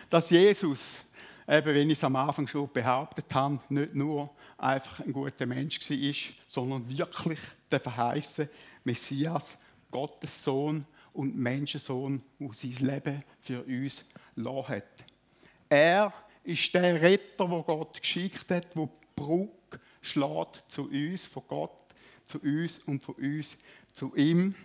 dass 0.09 0.29
Jesus, 0.29 0.99
eben 1.45 1.75
wenn 1.75 1.89
ich 1.89 1.97
es 1.97 2.03
am 2.05 2.15
Anfang 2.15 2.47
schon 2.47 2.71
behauptet 2.71 3.25
habe, 3.33 3.59
nicht 3.67 3.93
nur 3.93 4.33
einfach 4.57 5.01
ein 5.01 5.11
guter 5.11 5.45
Mensch 5.45 5.77
war, 5.77 6.33
sondern 6.47 6.97
wirklich 6.97 7.39
der 7.69 7.81
verheißene 7.81 8.49
Messias, 8.85 9.57
Gottes 9.91 10.41
Sohn 10.41 10.85
und 11.11 11.35
Menschensohn, 11.35 12.23
der 12.39 12.53
sein 12.53 12.75
Leben 12.79 13.23
für 13.41 13.61
uns 13.63 14.05
hat. 14.69 14.83
Er 15.67 16.13
ist 16.43 16.73
der 16.73 17.01
Retter, 17.01 17.49
wo 17.49 17.61
Gott 17.61 17.99
geschickt 17.99 18.49
hat, 18.51 18.73
der 18.73 18.89
Brücke 19.17 19.81
schlägt 20.01 20.63
zu 20.69 20.83
uns, 20.83 21.25
von 21.25 21.43
Gott 21.49 21.71
zu 22.25 22.39
uns 22.39 22.79
und 22.85 23.03
von 23.03 23.15
uns 23.15 23.57
zu 23.93 24.15
ihm, 24.15 24.55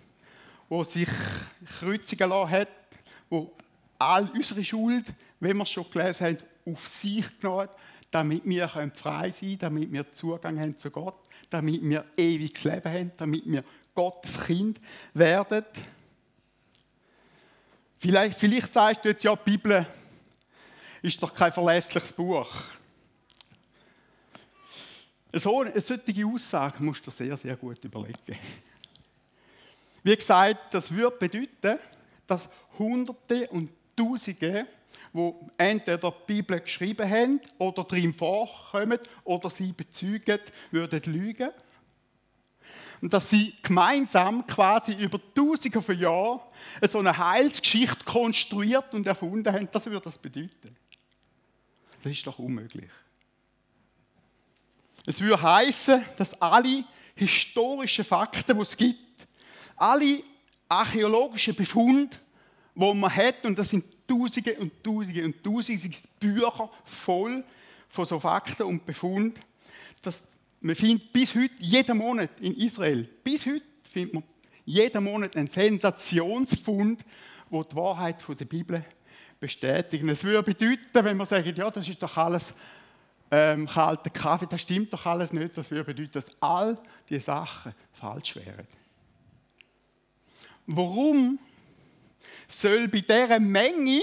wo 0.69 0.85
sich 0.85 1.09
kreuzigen 1.81 2.29
lassen 2.29 2.51
hat, 2.51 2.69
wo 3.29 3.53
all 4.01 4.29
unsere 4.31 4.65
Schuld, 4.65 5.05
wenn 5.39 5.57
wir 5.57 5.65
es 5.65 5.71
schon 5.71 5.89
gelesen 5.91 6.27
haben, 6.27 6.39
auf 6.73 6.89
sich 6.89 7.39
genommen, 7.39 7.69
damit 8.11 8.45
wir 8.45 8.69
frei 8.69 9.31
sein 9.31 9.41
können, 9.41 9.59
damit 9.59 9.93
wir 9.93 10.15
Zugang 10.15 10.59
haben 10.59 10.77
zu 10.77 10.91
Gott, 10.91 11.29
damit 11.49 11.83
wir 11.83 12.05
ewiges 12.17 12.65
Leben 12.65 12.93
haben, 12.93 13.13
damit 13.17 13.43
wir 13.47 13.63
Gottes 13.95 14.45
Kind 14.45 14.81
werden. 15.15 15.65
Vielleicht, 17.99 18.39
vielleicht 18.39 18.73
sagst 18.73 19.05
du 19.05 19.11
jetzt 19.11 19.23
ja, 19.23 19.37
die 19.37 19.51
Bibel 19.51 19.87
ist 21.03 21.23
doch 21.23 21.35
kein 21.35 21.53
verlässliches 21.53 22.13
Buch. 22.13 22.49
So, 25.33 25.61
eine 25.61 25.81
solche 25.81 26.27
Aussage 26.27 26.83
musst 26.83 27.07
du 27.07 27.11
sehr, 27.11 27.37
sehr 27.37 27.57
gut 27.57 27.85
überlegen. 27.85 28.39
Wie 30.03 30.17
gesagt, 30.17 30.75
das 30.75 30.91
würde 30.91 31.17
bedeuten, 31.17 31.79
dass 32.27 32.49
Hunderte 32.79 33.49
und 33.49 33.71
Tausende, 34.03 34.67
die 35.13 35.33
entweder 35.59 36.11
die 36.11 36.33
Bibel 36.33 36.61
geschrieben 36.61 37.09
haben 37.09 37.41
oder 37.59 37.85
drin 37.85 38.15
vorkommen 38.15 38.99
oder 39.25 39.51
sie 39.51 39.73
bezeugen, 39.73 40.41
würden 40.71 41.03
lügen. 41.13 41.51
und 43.01 43.13
dass 43.13 43.31
sie 43.31 43.55
gemeinsam 43.63 44.47
quasi 44.47 44.93
über 44.93 45.19
Tausende 45.35 45.81
von 45.81 45.99
Jahren 45.99 46.41
so 46.83 46.99
eine 46.99 47.17
Heilsgeschichte 47.17 48.05
konstruiert 48.05 48.93
und 48.93 49.07
erfunden 49.07 49.53
haben, 49.53 49.69
das 49.73 49.87
würde 49.87 50.05
das 50.05 50.19
bedeuten. 50.19 50.77
Das 52.03 52.13
ist 52.13 52.27
doch 52.27 52.39
unmöglich. 52.39 52.91
Es 55.07 55.21
würde 55.21 55.41
heißen, 55.41 56.05
dass 56.19 56.41
alle 56.41 56.85
historischen 57.15 58.05
Fakten, 58.05 58.57
die 58.57 58.63
es 58.63 58.77
gibt, 58.77 59.27
alle 59.77 60.23
archäologischen 60.69 61.55
Befunde, 61.55 62.17
die 62.75 62.95
man 62.95 63.15
hat, 63.15 63.45
und 63.45 63.59
das 63.59 63.69
sind 63.69 63.85
Tausende 64.07 64.55
und 64.55 64.83
Tausende 64.83 65.25
und 65.25 65.43
Tausende 65.43 65.97
Bücher 66.19 66.71
voll 66.85 67.45
von 67.89 68.05
so 68.05 68.19
Fakten 68.19 68.63
und 68.65 68.85
Befunden, 68.85 69.41
dass 70.03 70.23
man 70.61 70.75
findet 70.75 71.13
bis 71.13 71.35
heute, 71.35 71.55
jeden 71.59 71.99
Monat 71.99 72.31
in 72.41 72.55
Israel, 72.57 73.09
bis 73.25 73.47
heute 73.47 73.63
findet 73.83 74.15
man 74.15 74.23
jeden 74.65 75.05
Monat 75.05 75.37
einen 75.37 75.47
Sensationsfund, 75.47 77.05
wo 77.49 77.65
die 77.65 77.75
Wahrheit 77.75 78.25
der 78.29 78.45
Bibel 78.45 78.85
bestätigt. 79.41 80.05
Es 80.07 80.23
würde 80.23 80.43
bedeuten, 80.43 81.05
wenn 81.05 81.17
man 81.17 81.27
sagt, 81.27 81.57
ja, 81.57 81.71
das 81.71 81.89
ist 81.89 82.03
doch 82.03 82.17
alles 82.17 82.55
ähm, 83.31 83.67
kalter 83.67 84.11
Kaffee, 84.11 84.47
das 84.47 84.61
stimmt 84.61 84.93
doch 84.93 85.07
alles 85.07 85.33
nicht, 85.33 85.57
das 85.57 85.71
würde 85.71 85.95
bedeuten, 85.95 86.13
dass 86.13 86.27
all 86.41 86.79
diese 87.09 87.21
Sachen 87.21 87.75
falsch 87.93 88.37
wären. 88.37 88.67
Warum 90.67 91.39
soll 92.53 92.89
bei 92.89 93.01
dieser 93.01 93.39
Menge 93.39 94.03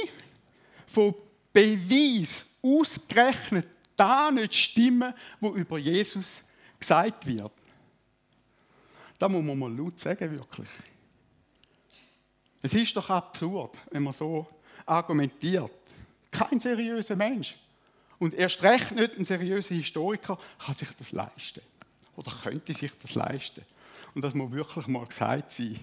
von 0.86 1.14
Beweis 1.54 2.46
ausgerechnet 2.62 3.68
da 3.96 4.32
nicht 4.32 4.54
stimmen, 4.54 5.14
wo 5.40 5.56
über 5.56 5.78
Jesus 5.78 6.44
gesagt 6.80 7.26
wird? 7.26 7.52
Da 9.18 9.28
muss 9.28 9.44
man 9.44 9.58
mal 9.58 9.76
laut 9.76 10.00
sagen, 10.00 10.32
wirklich. 10.32 10.70
Es 12.62 12.74
ist 12.74 12.96
doch 12.96 13.10
absurd, 13.10 13.78
wenn 13.92 14.04
man 14.04 14.14
so 14.14 14.48
argumentiert. 14.86 15.72
Kein 16.32 16.60
seriöser 16.60 17.16
Mensch 17.16 17.56
und 18.20 18.34
erst 18.34 18.62
recht 18.64 18.92
nicht 18.92 19.18
ein 19.18 19.26
seriöser 19.26 19.76
Historiker 19.76 20.38
kann 20.60 20.74
sich 20.74 20.90
das 20.98 21.12
leisten. 21.12 21.62
Oder 22.16 22.32
könnte 22.44 22.74
sich 22.74 22.92
das 23.00 23.14
leisten. 23.16 23.64
Und 24.16 24.24
das 24.24 24.34
muss 24.34 24.52
wirklich 24.52 24.88
mal 24.88 25.06
gesagt 25.06 25.52
sein. 25.52 25.80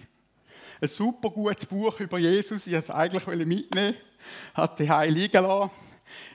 Ein 0.84 0.88
super 0.88 1.30
gutes 1.30 1.64
Buch 1.64 1.98
über 1.98 2.18
Jesus, 2.18 2.66
ich 2.66 2.74
wollte 2.74 2.84
es 2.84 2.90
eigentlich 2.90 3.46
mitnehmen, 3.46 3.96
hat 4.52 4.78
die 4.78 4.90
Heil 4.90 5.14
liegen 5.14 5.42
lassen. 5.42 5.70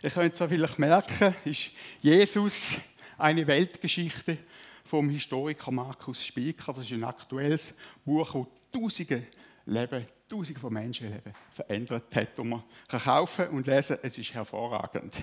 Ihr 0.01 0.09
könnt 0.09 0.33
es 0.33 0.39
vielleicht 0.39 0.79
merken, 0.79 1.35
ist 1.45 1.69
Jesus 2.01 2.77
eine 3.19 3.45
Weltgeschichte 3.45 4.39
vom 4.85 5.07
Historiker 5.07 5.69
Markus 5.69 6.25
Spieker. 6.25 6.73
Das 6.73 6.83
ist 6.83 6.93
ein 6.93 7.03
aktuelles 7.03 7.77
Buch, 8.03 8.33
das 8.33 8.81
Tausende 8.81 9.27
Leben, 9.67 10.07
Tausende 10.27 10.59
von 10.59 10.73
Menschenleben 10.73 11.35
verändert 11.51 12.15
hat. 12.15 12.39
Und 12.39 12.49
man 12.49 12.63
kann 12.87 13.01
kaufen 13.01 13.49
und 13.49 13.67
lesen, 13.67 13.99
es 14.01 14.17
ist 14.17 14.33
hervorragend. 14.33 15.13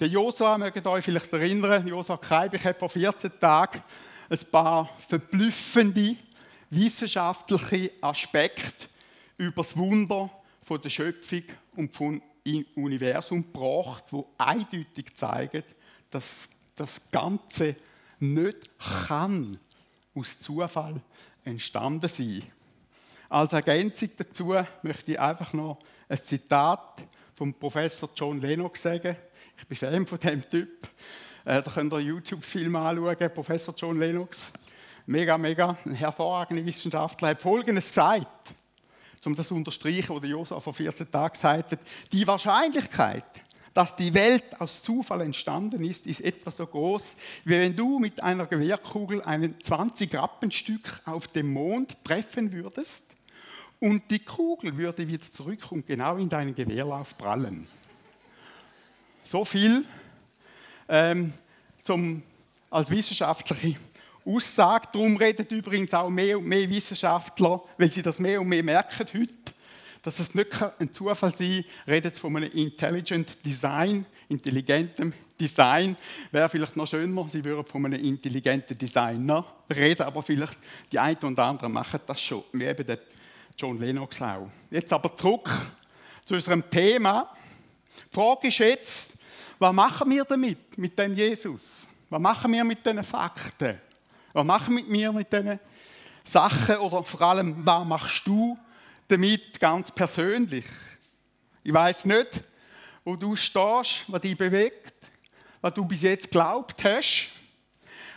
Der 0.00 0.08
Josua, 0.08 0.58
mögt 0.58 0.84
euch 0.84 1.04
vielleicht 1.04 1.32
erinnern, 1.32 1.86
Josua 1.86 2.16
Kreibich 2.16 2.64
hat 2.64 2.80
vor 2.80 2.88
14 2.88 3.38
Tagen 3.38 3.84
ein 4.28 4.40
paar 4.50 4.90
verblüffende 5.06 6.16
wissenschaftliche 6.70 7.90
Aspekte 8.00 8.88
über 9.36 9.62
das 9.62 9.76
Wunder 9.76 10.30
von 10.62 10.80
der 10.80 10.88
Schöpfung 10.88 11.42
und 11.76 11.92
vom 11.92 12.22
Universum 12.76 13.42
gebracht, 13.42 14.04
wo 14.10 14.28
eindeutig 14.38 15.14
zeigen, 15.14 15.64
dass 16.10 16.48
das 16.76 17.00
Ganze 17.10 17.76
nicht 18.18 18.70
kann 19.06 19.58
aus 20.14 20.38
Zufall 20.40 21.00
entstanden 21.44 22.08
sein. 22.08 22.42
Als 23.28 23.52
Ergänzung 23.52 24.10
dazu 24.16 24.54
möchte 24.82 25.12
ich 25.12 25.20
einfach 25.20 25.52
noch 25.52 25.78
ein 26.08 26.18
Zitat 26.18 27.02
vom 27.34 27.54
Professor 27.54 28.10
John 28.14 28.40
Lennox 28.40 28.82
sagen. 28.82 29.16
Ich 29.56 29.66
bin 29.66 29.76
Fan 29.76 30.06
von 30.06 30.18
dem 30.18 30.48
Typ. 30.48 30.88
Äh, 31.44 31.62
da 31.62 31.70
könnt 31.70 31.92
ihr 31.92 32.00
YouTube-Film 32.00 32.74
anschauen, 32.76 33.32
Professor 33.32 33.74
John 33.76 33.98
Lennox. 33.98 34.52
Mega, 35.06 35.38
mega, 35.38 35.76
ein 35.84 35.94
hervorragender 35.94 36.64
Wissenschaftler. 36.64 37.28
Er 37.28 37.30
hat 37.32 37.42
Folgendes 37.42 37.88
gesagt, 37.88 38.54
um 39.24 39.34
das 39.34 39.48
zu 39.48 39.54
unterstreichen, 39.54 40.14
was 40.14 40.28
Josef 40.28 40.62
vor 40.62 40.74
14 40.74 41.10
Tagen 41.10 41.32
gesagt 41.32 41.72
hat. 41.72 41.80
Die 42.12 42.26
Wahrscheinlichkeit, 42.26 43.24
dass 43.72 43.96
die 43.96 44.12
Welt 44.14 44.60
aus 44.60 44.82
Zufall 44.82 45.22
entstanden 45.22 45.84
ist, 45.84 46.06
ist 46.06 46.20
etwa 46.20 46.50
so 46.50 46.66
groß, 46.66 47.16
wie 47.44 47.58
wenn 47.58 47.76
du 47.76 47.98
mit 47.98 48.22
einer 48.22 48.46
Gewehrkugel 48.46 49.22
ein 49.22 49.54
20 49.62 50.14
Rappenstück 50.14 51.00
auf 51.04 51.28
dem 51.28 51.52
Mond 51.52 51.96
treffen 52.04 52.52
würdest 52.52 53.06
und 53.78 54.10
die 54.10 54.18
Kugel 54.18 54.76
würde 54.76 55.08
wieder 55.08 55.28
zurück 55.30 55.70
und 55.72 55.86
genau 55.86 56.16
in 56.16 56.28
deinen 56.28 56.54
Gewehrlauf 56.54 57.16
prallen. 57.16 57.66
So 59.24 59.44
viel 59.44 59.84
ähm, 60.88 61.32
zum, 61.84 62.22
als 62.68 62.90
wissenschaftliche 62.90 63.76
Aussage. 64.24 64.88
Darum 64.92 65.16
reden 65.16 65.46
übrigens 65.50 65.94
auch 65.94 66.10
mehr 66.10 66.38
und 66.38 66.46
mehr 66.46 66.68
Wissenschaftler, 66.68 67.62
weil 67.78 67.90
sie 67.90 68.02
das 68.02 68.18
mehr 68.18 68.40
und 68.40 68.48
mehr 68.48 68.62
merken 68.62 69.06
heute, 69.14 69.32
dass 70.02 70.18
es 70.18 70.34
nicht 70.34 70.48
ein 70.78 70.92
Zufall 70.92 71.34
sein 71.34 71.64
kann, 71.64 71.94
redet 71.94 72.18
von 72.18 72.36
einem 72.36 72.50
Intelligent 72.52 73.44
Design, 73.44 74.06
intelligentem 74.28 75.12
Design. 75.38 75.96
Wäre 76.30 76.48
vielleicht 76.48 76.76
noch 76.76 76.86
schöner, 76.86 77.28
sie 77.28 77.44
würden 77.44 77.64
von 77.64 77.84
einem 77.86 78.02
intelligenten 78.02 78.76
Designer 78.76 79.44
reden, 79.68 80.02
aber 80.02 80.22
vielleicht 80.22 80.58
die 80.92 80.98
einen 80.98 81.18
und 81.22 81.38
anderen 81.38 81.72
machen 81.72 82.00
das 82.06 82.20
schon, 82.20 82.44
wie 82.52 82.64
eben 82.64 82.86
der 82.86 82.98
John 83.58 83.78
Lennox 83.78 84.20
auch. 84.22 84.48
Jetzt 84.70 84.92
aber 84.92 85.14
zurück 85.16 85.50
zu 86.24 86.34
unserem 86.34 86.68
Thema. 86.70 87.34
Die 88.10 88.14
Frage 88.14 88.48
ist 88.48 88.58
jetzt, 88.58 89.18
was 89.58 89.74
machen 89.74 90.10
wir 90.10 90.24
damit, 90.24 90.78
mit 90.78 90.98
dem 90.98 91.14
Jesus? 91.14 91.62
Was 92.08 92.20
machen 92.20 92.52
wir 92.52 92.64
mit 92.64 92.84
diesen 92.84 93.04
Fakten? 93.04 93.78
Was 94.32 94.46
machen 94.46 94.74
mit 94.74 94.88
mir 94.88 95.12
mit 95.12 95.32
diesen 95.32 95.58
Sachen? 96.24 96.76
Oder 96.76 97.02
vor 97.04 97.20
allem, 97.22 97.66
was 97.66 97.86
machst 97.86 98.26
du 98.26 98.56
damit 99.08 99.58
ganz 99.58 99.90
persönlich? 99.90 100.66
Ich 101.64 101.72
weiß 101.72 102.04
nicht, 102.04 102.44
wo 103.04 103.16
du 103.16 103.34
stehst, 103.34 104.04
was 104.06 104.20
dich 104.20 104.38
bewegt, 104.38 104.94
was 105.60 105.74
du 105.74 105.84
bis 105.84 106.02
jetzt 106.02 106.24
geglaubt 106.24 106.82
hast. 106.84 107.28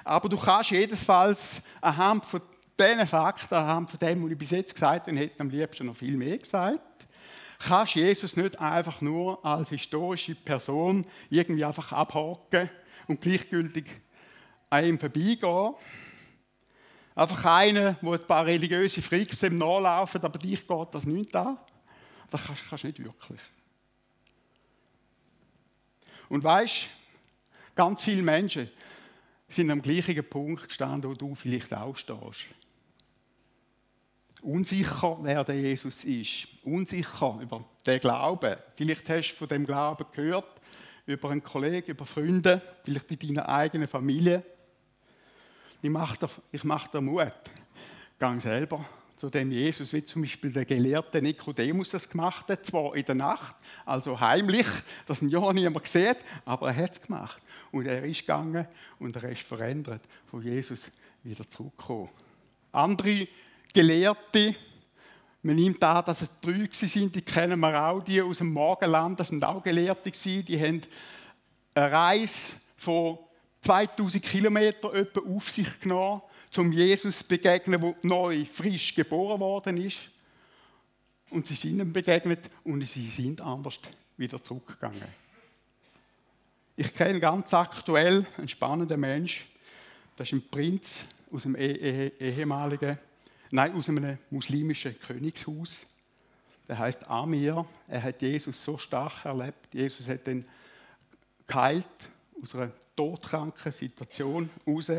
Aber 0.04 0.30
du 0.30 0.38
kannst 0.38 0.71
jedenfalls 0.71 1.62
anhand 1.82 2.26
von 2.26 2.41
diesen 2.80 3.08
Fakten, 3.08 3.56
anhand 3.56 3.89
von 3.89 3.99
dem, 3.99 4.23
was 4.23 4.32
ich 4.32 4.38
bis 4.38 4.52
jetzt 4.52 4.73
gesagt 4.73 5.02
habe, 5.02 5.12
und 5.12 5.17
hätte 5.17 5.39
am 5.39 5.49
liebsten 5.49 5.88
noch 5.88 5.95
viel 5.95 6.17
mehr 6.17 6.38
gesagt, 6.38 6.80
kannst 7.60 7.95
Jesus 7.95 8.36
nicht 8.36 8.60
einfach 8.60 9.02
nur 9.02 9.43
als 9.45 9.69
historische 9.69 10.36
Person 10.36 11.06
irgendwie 11.30 11.65
einfach 11.65 11.91
abhaken 11.91 12.69
und 13.08 13.21
gleichgültig 13.21 13.86
an 14.74 14.86
ihm 14.86 15.00
vorbeigehen. 15.00 15.76
Einfach 17.16 17.46
einer, 17.46 17.98
wo 18.02 18.14
ein 18.14 18.26
paar 18.26 18.46
religiöse 18.46 19.02
Freaks 19.02 19.44
ihm 19.44 19.58
nachlaufen, 19.58 20.22
aber 20.24 20.40
dich 20.40 20.68
geht 20.68 20.88
das 20.92 21.06
nicht 21.06 21.36
an. 21.36 21.58
Das 22.30 22.44
kannst, 22.44 22.84
du 22.84 22.88
nicht 22.88 23.04
wirklich. 23.04 23.42
Und 26.28 26.44
weißt, 26.44 26.88
ganz 27.76 28.02
viele 28.02 28.24
Menschen 28.24 28.70
sind 29.48 29.70
am 29.70 29.82
gleichen 29.82 30.28
Punkt 30.28 30.68
gestanden, 30.68 31.12
wo 31.12 31.14
du 31.14 31.36
vielleicht 31.36 31.72
auch 31.74 31.96
stehst 31.96 32.48
unsicher, 34.44 35.18
wer 35.22 35.44
der 35.44 35.56
Jesus 35.56 36.04
ist. 36.04 36.48
Unsicher 36.64 37.40
über 37.42 37.64
den 37.86 38.00
Glauben. 38.00 38.56
Vielleicht 38.76 39.10
hast 39.10 39.32
du 39.32 39.36
von 39.36 39.48
dem 39.48 39.66
Glauben 39.66 40.06
gehört, 40.12 40.62
über 41.06 41.30
einen 41.30 41.44
Kollegen, 41.44 41.92
über 41.92 42.06
Freunde, 42.06 42.62
vielleicht 42.84 43.10
in 43.12 43.36
deiner 43.36 43.50
eigenen 43.50 43.88
Familie. 43.88 44.44
Ich 45.84 45.89
mache 45.89 46.17
dir, 46.17 46.30
ich 46.54 46.63
mache 46.63 46.89
dir 46.89 47.02
Mut. 47.02 47.34
Gang 48.17 48.41
selber 48.41 48.86
zu 49.17 49.30
dem 49.30 49.52
Jesus, 49.52 49.91
wie 49.91 50.06
zum 50.06 50.22
Beispiel 50.22 50.50
der 50.50 50.63
gelehrte 50.63 51.22
Nikodemus 51.22 51.93
es 51.93 52.10
gemacht 52.10 52.48
hat, 52.48 52.65
zwar 52.65 52.96
in 52.96 53.04
der 53.04 53.15
Nacht, 53.15 53.58
also 53.86 54.17
heimlich, 54.17 54.65
dass 55.06 55.22
ihn 55.22 55.28
ja 55.28 55.52
niemand 55.52 55.86
sieht, 55.86 56.15
aber 56.46 56.69
er 56.69 56.84
hat 56.84 56.93
es 56.93 57.02
gemacht. 57.02 57.41
Und 57.74 57.86
er 57.86 58.02
ist 58.06 58.22
gegangen 58.22 58.65
und 58.98 59.13
er 59.17 59.30
ist 59.30 59.41
verändert, 59.41 60.02
von 60.32 60.41
Jesus 60.41 60.89
wieder 61.22 61.46
zurückgekommen. 61.50 62.10
Andere 62.72 63.28
Gelehrte. 63.74 64.56
Man 65.41 65.58
nimmt 65.58 65.84
an, 65.84 66.06
dass 66.06 66.22
es 66.22 66.30
drei 66.39 66.69
sind, 66.72 67.13
die 67.13 67.24
kennen 67.24 67.60
wir 67.60 67.88
auch, 67.89 68.02
die 68.02 68.22
aus 68.22 68.38
dem 68.38 68.54
Morgenland, 68.54 69.19
das 69.19 69.28
sind 69.28 69.43
auch 69.43 69.62
Gelehrte 69.62 70.12
die 70.12 70.62
haben 70.62 70.82
eine 71.76 71.91
Reise 71.91 72.54
von 72.78 73.17
2000 73.63 74.23
Kilometern 74.23 74.93
etwa 74.93 75.21
auf 75.21 75.49
sich 75.49 75.80
genommen, 75.80 76.21
zum 76.49 76.71
Jesus 76.71 77.19
zu 77.19 77.23
begegnen, 77.23 77.82
der 77.82 77.95
neu, 78.04 78.45
frisch 78.45 78.93
geboren 78.93 79.39
worden 79.39 79.78
ist. 79.78 79.99
Und 81.30 81.47
sie 81.47 81.56
sind 81.56 81.80
ihm 81.80 81.91
begegnet 81.91 82.41
und 82.63 82.86
sie 82.86 83.10
sind 83.10 83.41
anders 83.41 83.80
wieder 84.17 84.41
zurückgegangen. 84.43 85.08
Ich 86.76 86.93
kenne 86.93 87.19
ganz 87.19 87.54
aktuell 87.54 88.26
einen 88.38 88.47
spannenden 88.47 88.99
Mensch, 88.99 89.45
das 90.15 90.28
ist 90.28 90.34
ein 90.34 90.47
Prinz 90.49 91.06
aus 91.32 91.45
einem 91.45 91.56
eh 91.56 92.12
ehemaligen, 92.19 92.97
nein, 93.52 93.73
aus 93.73 93.89
einem 93.89 94.17
muslimischen 94.30 94.99
Königshaus. 94.99 95.88
Der 96.67 96.78
heißt 96.78 97.10
Amir. 97.10 97.65
Er 97.88 98.04
hat 98.04 98.21
Jesus 98.21 98.63
so 98.63 98.78
stark 98.78 99.26
erlebt. 99.26 99.73
Jesus 99.73 100.08
hat 100.08 100.28
ihn 100.28 100.45
geheilt 101.47 101.88
aus 102.41 102.56
einer 102.56 102.72
todkranken 102.96 103.72
Situation 103.72 104.50
raus. 104.67 104.89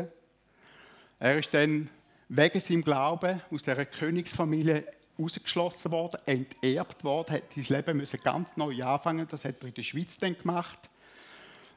Er 1.19 1.37
ist 1.37 1.53
dann 1.53 1.89
wegen 2.27 2.59
seinem 2.59 2.83
Glauben 2.83 3.41
aus 3.51 3.63
dieser 3.63 3.85
Königsfamilie 3.85 4.85
ausgeschlossen 5.17 5.91
worden, 5.91 6.19
enterbt 6.25 7.03
worden, 7.03 7.35
hat 7.35 7.43
sein 7.55 7.77
Leben 7.77 7.97
müssen 7.97 8.19
ganz 8.23 8.49
neu 8.57 8.83
anfangen. 8.83 9.27
Das 9.29 9.45
hat 9.45 9.61
er 9.61 9.67
in 9.67 9.73
der 9.73 9.83
Schweiz 9.83 10.17
dann 10.17 10.37
gemacht. 10.37 10.79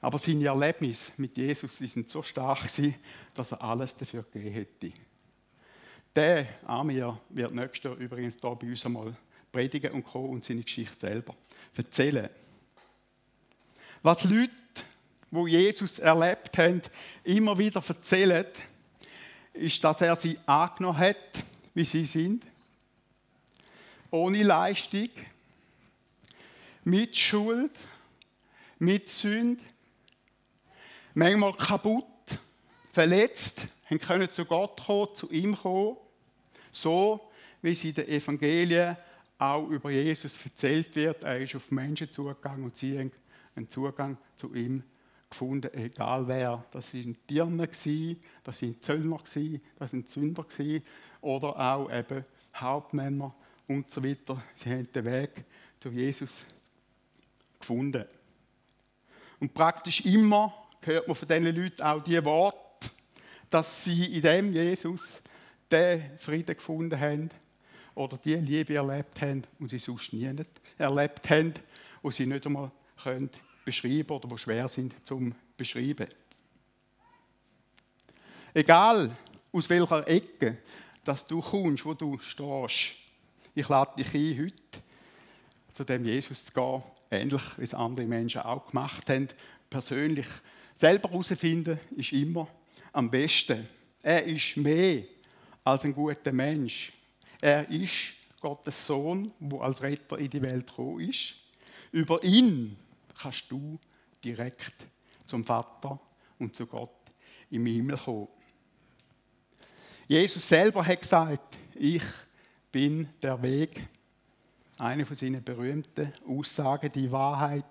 Aber 0.01 0.18
seine 0.18 0.47
Erlebnisse 0.47 1.12
mit 1.16 1.37
Jesus 1.37 1.79
sind 1.79 2.09
so 2.09 2.23
stark 2.23 2.66
dass 3.35 3.53
er 3.53 3.62
alles 3.62 3.97
dafür 3.97 4.25
gegeben 4.33 4.55
hätte. 4.55 4.92
Der 6.14 6.47
Amir 6.66 7.21
wird 7.29 7.55
nächstes 7.55 7.85
Jahr 7.85 7.97
übrigens 7.97 8.37
hier 8.40 8.55
bei 8.55 8.66
uns 8.66 8.85
einmal 8.87 9.14
predigen 9.53 9.92
und 9.92 10.05
kommen 10.05 10.31
und 10.31 10.44
seine 10.44 10.62
Geschichte 10.62 10.99
selber 10.99 11.35
erzählen. 11.77 12.29
Was 14.03 14.25
Leute, 14.25 14.51
wo 15.31 15.47
Jesus 15.47 15.99
erlebt 15.99 16.57
haben, 16.59 16.83
immer 17.25 17.57
wieder 17.59 17.83
erzählen, 17.87 18.47
ist, 19.53 19.83
dass 19.83 20.01
er 20.01 20.17
sie 20.17 20.38
angenommen 20.47 20.99
hat, 20.99 21.17
wie 21.75 21.85
sie 21.85 22.05
sind, 22.05 22.45
ohne 24.11 24.43
Leistung, 24.43 25.11
mit 26.85 27.17
Schuld, 27.17 27.73
mit 28.79 29.11
Sünde, 29.11 29.62
manchmal 31.14 31.53
kaputt, 31.53 32.05
verletzt, 32.93 33.69
können 34.01 34.31
zu 34.31 34.45
Gott 34.45 34.81
kommen, 34.85 35.14
zu 35.14 35.31
ihm 35.31 35.57
kommen, 35.57 35.97
so 36.71 37.31
wie 37.61 37.73
es 37.73 37.85
in 37.85 37.95
den 37.95 38.09
Evangelien 38.09 38.97
auch 39.38 39.69
über 39.69 39.91
Jesus 39.91 40.38
erzählt 40.45 40.95
wird. 40.97 41.25
Er 41.25 41.41
ist 41.41 41.55
auf 41.55 41.71
Menschen 41.71 42.11
zugegangen 42.11 42.64
und 42.64 42.77
sie 42.77 42.99
haben 42.99 43.12
einen 43.55 43.71
Zugang 43.71 44.17
zu 44.37 44.55
ihm 44.55 44.83
gefunden, 45.31 45.73
egal 45.75 46.27
wer. 46.27 46.64
Das 46.71 46.95
waren 46.95 47.17
Dirnen, 47.29 47.59
das 47.59 48.62
waren 48.62 48.81
Zöllner, 48.81 49.21
das 49.79 49.93
waren 49.93 50.05
Sünder 50.05 50.47
oder 51.21 51.59
auch 51.59 51.91
eben 51.93 52.25
Hauptmänner 52.55 53.35
und 53.67 53.91
so 53.93 54.03
weiter. 54.03 54.43
Sie 54.57 54.71
haben 54.71 54.93
den 54.93 55.05
Weg 55.05 55.45
zu 55.81 55.91
Jesus 55.91 56.45
gefunden. 57.59 58.05
Und 59.41 59.55
praktisch 59.55 60.05
immer 60.05 60.53
hört 60.81 61.07
man 61.07 61.14
von 61.14 61.29
diesen 61.29 61.45
Leuten 61.45 61.83
auch 61.83 62.03
die 62.03 62.25
Worte, 62.25 62.91
dass 63.51 63.85
sie 63.85 64.17
in 64.17 64.23
dem 64.23 64.53
Jesus 64.53 65.03
den 65.71 66.19
Frieden 66.19 66.57
gefunden 66.57 66.99
haben 66.99 67.31
oder 67.95 68.17
die 68.17 68.35
Liebe 68.35 68.75
erlebt 68.75 69.21
haben 69.21 69.43
und 69.59 69.69
sie 69.69 69.79
sonst 69.79 70.12
nie 70.12 70.31
erlebt 70.79 71.31
haben 71.31 71.55
und 72.03 72.14
sie 72.14 72.27
nicht 72.27 72.47
einmal 72.47 72.71
können 73.03 73.31
beschreiben 73.68 74.11
oder 74.11 74.28
die 74.28 74.38
schwer 74.38 74.66
sind 74.66 75.07
zum 75.07 75.35
beschreiben. 75.57 76.07
Egal 78.54 79.14
aus 79.52 79.68
welcher 79.68 80.09
Ecke 80.09 80.59
dass 81.04 81.26
du 81.26 81.40
kommst, 81.40 81.85
wo 81.85 81.94
du 81.94 82.18
stehst, 82.18 82.96
ich 83.54 83.68
lade 83.68 84.02
dich 84.02 84.14
ein, 84.14 84.44
heute 84.44 84.83
zu 85.72 85.85
dem 85.85 86.04
Jesus 86.04 86.44
zu 86.44 86.52
gehen, 86.52 86.83
ähnlich 87.11 87.42
wie 87.57 87.64
es 87.64 87.74
andere 87.74 88.07
Menschen 88.07 88.42
auch 88.42 88.66
gemacht 88.68 89.09
haben. 89.09 89.28
Persönlich 89.70 90.26
selber 90.74 91.09
herausfinden 91.11 91.78
ist 91.96 92.12
immer 92.12 92.48
am 92.92 93.11
besten. 93.11 93.66
Er 94.02 94.24
ist 94.24 94.57
mehr 94.57 95.04
als 95.64 95.85
ein 95.85 95.94
guter 95.94 96.33
Mensch. 96.33 96.90
Er 97.40 97.68
ist 97.70 98.14
Gottes 98.40 98.87
Sohn, 98.87 99.33
der 99.40 99.61
als 99.61 99.83
Retter 99.83 100.18
in 100.18 100.31
die 100.31 100.42
Welt 100.42 100.66
gekommen 100.66 101.00
ist. 101.00 101.35
Über 101.92 102.22
ihn 102.22 102.76
kannst 103.18 103.50
du 103.50 103.78
direkt 104.22 104.87
zum 105.26 105.44
Vater 105.44 105.98
und 106.38 106.54
zu 106.54 106.66
Gott 106.66 106.90
im 107.50 107.66
Himmel 107.66 107.96
kommen. 107.96 108.28
Jesus 110.07 110.48
selber 110.48 110.87
hat 110.87 111.02
gesagt, 111.02 111.59
ich 111.74 112.02
bin 112.72 113.09
der 113.22 113.40
Weg. 113.42 113.87
Eine 114.78 115.04
von 115.04 115.16
seinen 115.16 115.42
berühmten 115.42 116.12
Aussagen, 116.26 116.90
die 116.92 117.11
Wahrheit 117.11 117.64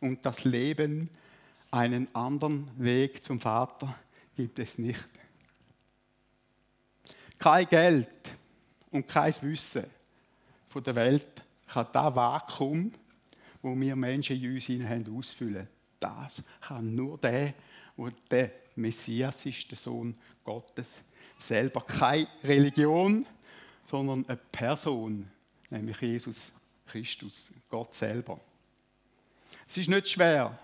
und 0.00 0.24
das 0.24 0.44
Leben. 0.44 1.10
Einen 1.70 2.14
anderen 2.14 2.70
Weg 2.76 3.24
zum 3.24 3.40
Vater 3.40 3.94
gibt 4.36 4.58
es 4.58 4.78
nicht. 4.78 5.08
Kein 7.38 7.66
Geld 7.68 8.34
und 8.90 9.08
kein 9.08 9.34
Wissen 9.40 9.86
von 10.68 10.82
der 10.84 10.94
Welt 10.94 11.42
kann 11.66 11.86
das 11.92 12.14
Vakuum, 12.14 12.92
wo 13.62 13.78
wir 13.78 13.96
Menschen 13.96 14.42
in 14.42 14.54
uns 14.54 14.68
haben, 14.68 15.16
ausfüllen. 15.16 15.68
Das 15.98 16.42
kann 16.60 16.94
nur 16.94 17.18
der, 17.18 17.54
der 17.96 18.12
der 18.30 18.50
Messias 18.76 19.44
ist, 19.44 19.70
der 19.70 19.78
Sohn 19.78 20.16
Gottes, 20.44 20.86
selber 21.38 21.80
keine 21.82 22.28
Religion, 22.42 23.26
sondern 23.84 24.24
eine 24.28 24.36
Person, 24.36 25.30
nämlich 25.68 26.00
Jesus 26.00 26.52
Christus, 26.86 27.52
Gott 27.68 27.94
selber. 27.94 28.40
Es 29.68 29.76
ist 29.76 29.88
nicht 29.88 30.08
schwer, 30.08 30.58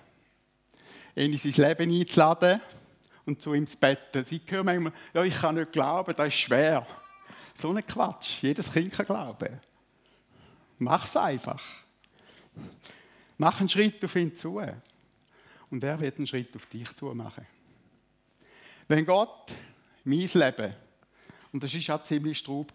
ihn 1.15 1.33
in 1.33 1.39
sein 1.39 1.69
Leben 1.69 1.93
einzuladen 1.93 2.61
und 3.25 3.41
zu 3.43 3.55
ihm 3.55 3.67
zu 3.67 3.77
betten. 3.77 4.25
Sie 4.25 4.41
hören 4.47 4.67
manchmal, 4.67 4.93
ja, 5.15 5.25
ich 5.25 5.37
kann 5.37 5.57
nicht 5.57 5.73
glauben, 5.73 6.15
das 6.17 6.29
ist 6.29 6.35
schwer. 6.35 6.87
So 7.55 7.71
ein 7.71 7.87
Quatsch. 7.87 8.43
Jedes 8.43 8.71
Kind 8.71 8.93
kann 8.93 9.07
glauben. 9.07 9.61
Mach 10.79 11.05
es 11.05 11.17
einfach. 11.17 11.63
Mach 13.38 13.61
einen 13.61 13.69
Schritt 13.69 14.05
auf 14.05 14.16
ihn 14.16 14.37
zu. 14.37 14.61
Und 15.71 15.85
er 15.85 16.01
wird 16.01 16.16
einen 16.19 16.27
Schritt 16.27 16.55
auf 16.57 16.66
dich 16.66 16.95
zu 16.95 17.07
machen. 17.14 17.47
Wenn 18.88 19.05
Gott 19.05 19.53
mein 20.05 20.29
Leben, 20.33 20.75
und 21.53 21.62
das 21.62 21.88
war 21.88 21.97
auch 21.97 22.05
ziemlich 22.05 22.38
straub, 22.38 22.73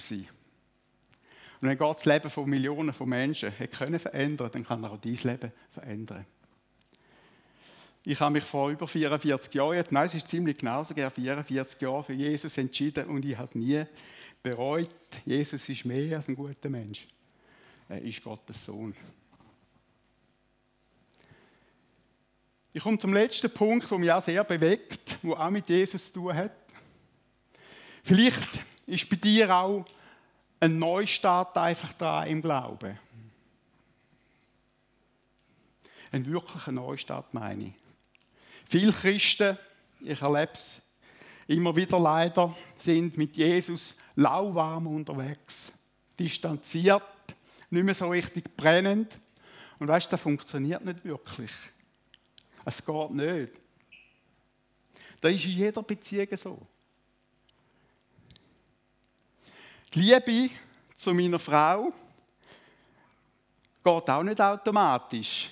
und 1.62 1.70
wenn 1.70 1.78
Gott 1.78 1.98
das 1.98 2.06
Leben 2.06 2.30
von 2.30 2.50
Millionen 2.50 2.92
von 2.92 3.08
Menschen 3.08 3.58
hat 3.58 3.72
können 3.72 4.36
dann 4.38 4.66
kann 4.66 4.84
er 4.84 4.92
auch 4.92 4.98
dein 4.98 5.14
Leben 5.14 5.52
verändern. 5.70 6.26
Ich 8.04 8.20
habe 8.20 8.34
mich 8.34 8.44
vor 8.44 8.72
über 8.72 8.88
44 8.88 9.54
Jahren, 9.54 9.86
nein, 9.92 10.06
es 10.08 10.16
ist 10.16 10.28
ziemlich 10.28 10.58
genau 10.58 10.84
so, 10.84 10.96
44 10.96 11.80
Jahre 11.82 12.04
für 12.04 12.14
Jesus 12.14 12.58
entschieden 12.58 13.06
und 13.06 13.24
ich 13.24 13.38
habe 13.38 13.48
es 13.48 13.56
nie 13.56 13.86
bereut. 14.42 14.90
Jesus 15.24 15.70
ist 15.70 15.86
mehr 15.86 16.18
als 16.18 16.28
ein 16.28 16.36
guter 16.36 16.70
Mensch. 16.70 17.06
Er 17.88 18.02
ist 18.02 18.24
Gottes 18.24 18.66
Sohn. 18.66 18.96
Ich 22.74 22.84
komme 22.84 22.98
zum 22.98 23.14
letzten 23.14 23.52
Punkt, 23.52 23.92
der 23.92 23.98
mich 23.98 24.12
auch 24.12 24.22
sehr 24.22 24.44
bewegt, 24.46 25.18
der 25.24 25.32
auch 25.32 25.50
mit 25.50 25.68
Jesus 25.68 26.12
zu 26.12 26.22
tun 26.22 26.34
hat. 26.34 26.52
Vielleicht 28.04 28.60
ist 28.86 29.10
bei 29.10 29.18
dir 29.18 29.54
auch 29.54 29.86
ein 30.60 30.80
Neustart 30.80 31.58
einfach 31.58 31.92
da 31.94 32.24
im 32.24 32.42
Glauben. 32.42 32.98
Ein 36.12 36.26
wirklicher 36.26 36.72
Neustart 36.72 37.34
meine 37.34 37.66
ich. 37.66 37.74
Viele 38.70 38.94
Christen, 38.94 39.58
ich 40.00 40.22
erlebe 40.22 40.54
es 40.54 40.82
immer 41.48 41.76
wieder 41.76 42.00
leider, 42.00 42.56
sind 42.82 43.18
mit 43.18 43.36
Jesus 43.36 43.98
lauwarm 44.16 44.88
unterwegs, 44.88 45.74
distanziert, 46.18 47.04
nicht 47.70 47.84
mehr 47.84 47.94
so 47.94 48.10
richtig 48.10 48.56
brennend. 48.56 49.18
Und 49.80 49.88
weißt 49.88 50.08
du, 50.08 50.12
das 50.12 50.22
funktioniert 50.22 50.86
nicht 50.86 51.04
wirklich. 51.04 51.52
Es 52.66 52.86
geht 52.86 53.12
nicht. 53.12 53.54
Das 55.20 55.32
ist 55.32 55.46
in 55.46 55.52
jeder 55.52 55.84
Beziehung 55.84 56.36
so. 56.36 56.68
Die 59.94 60.02
Liebe 60.02 60.54
zu 60.96 61.14
meiner 61.14 61.40
Frau 61.40 61.92
geht 63.84 64.10
auch 64.10 64.24
nicht 64.24 64.40
automatisch. 64.40 65.50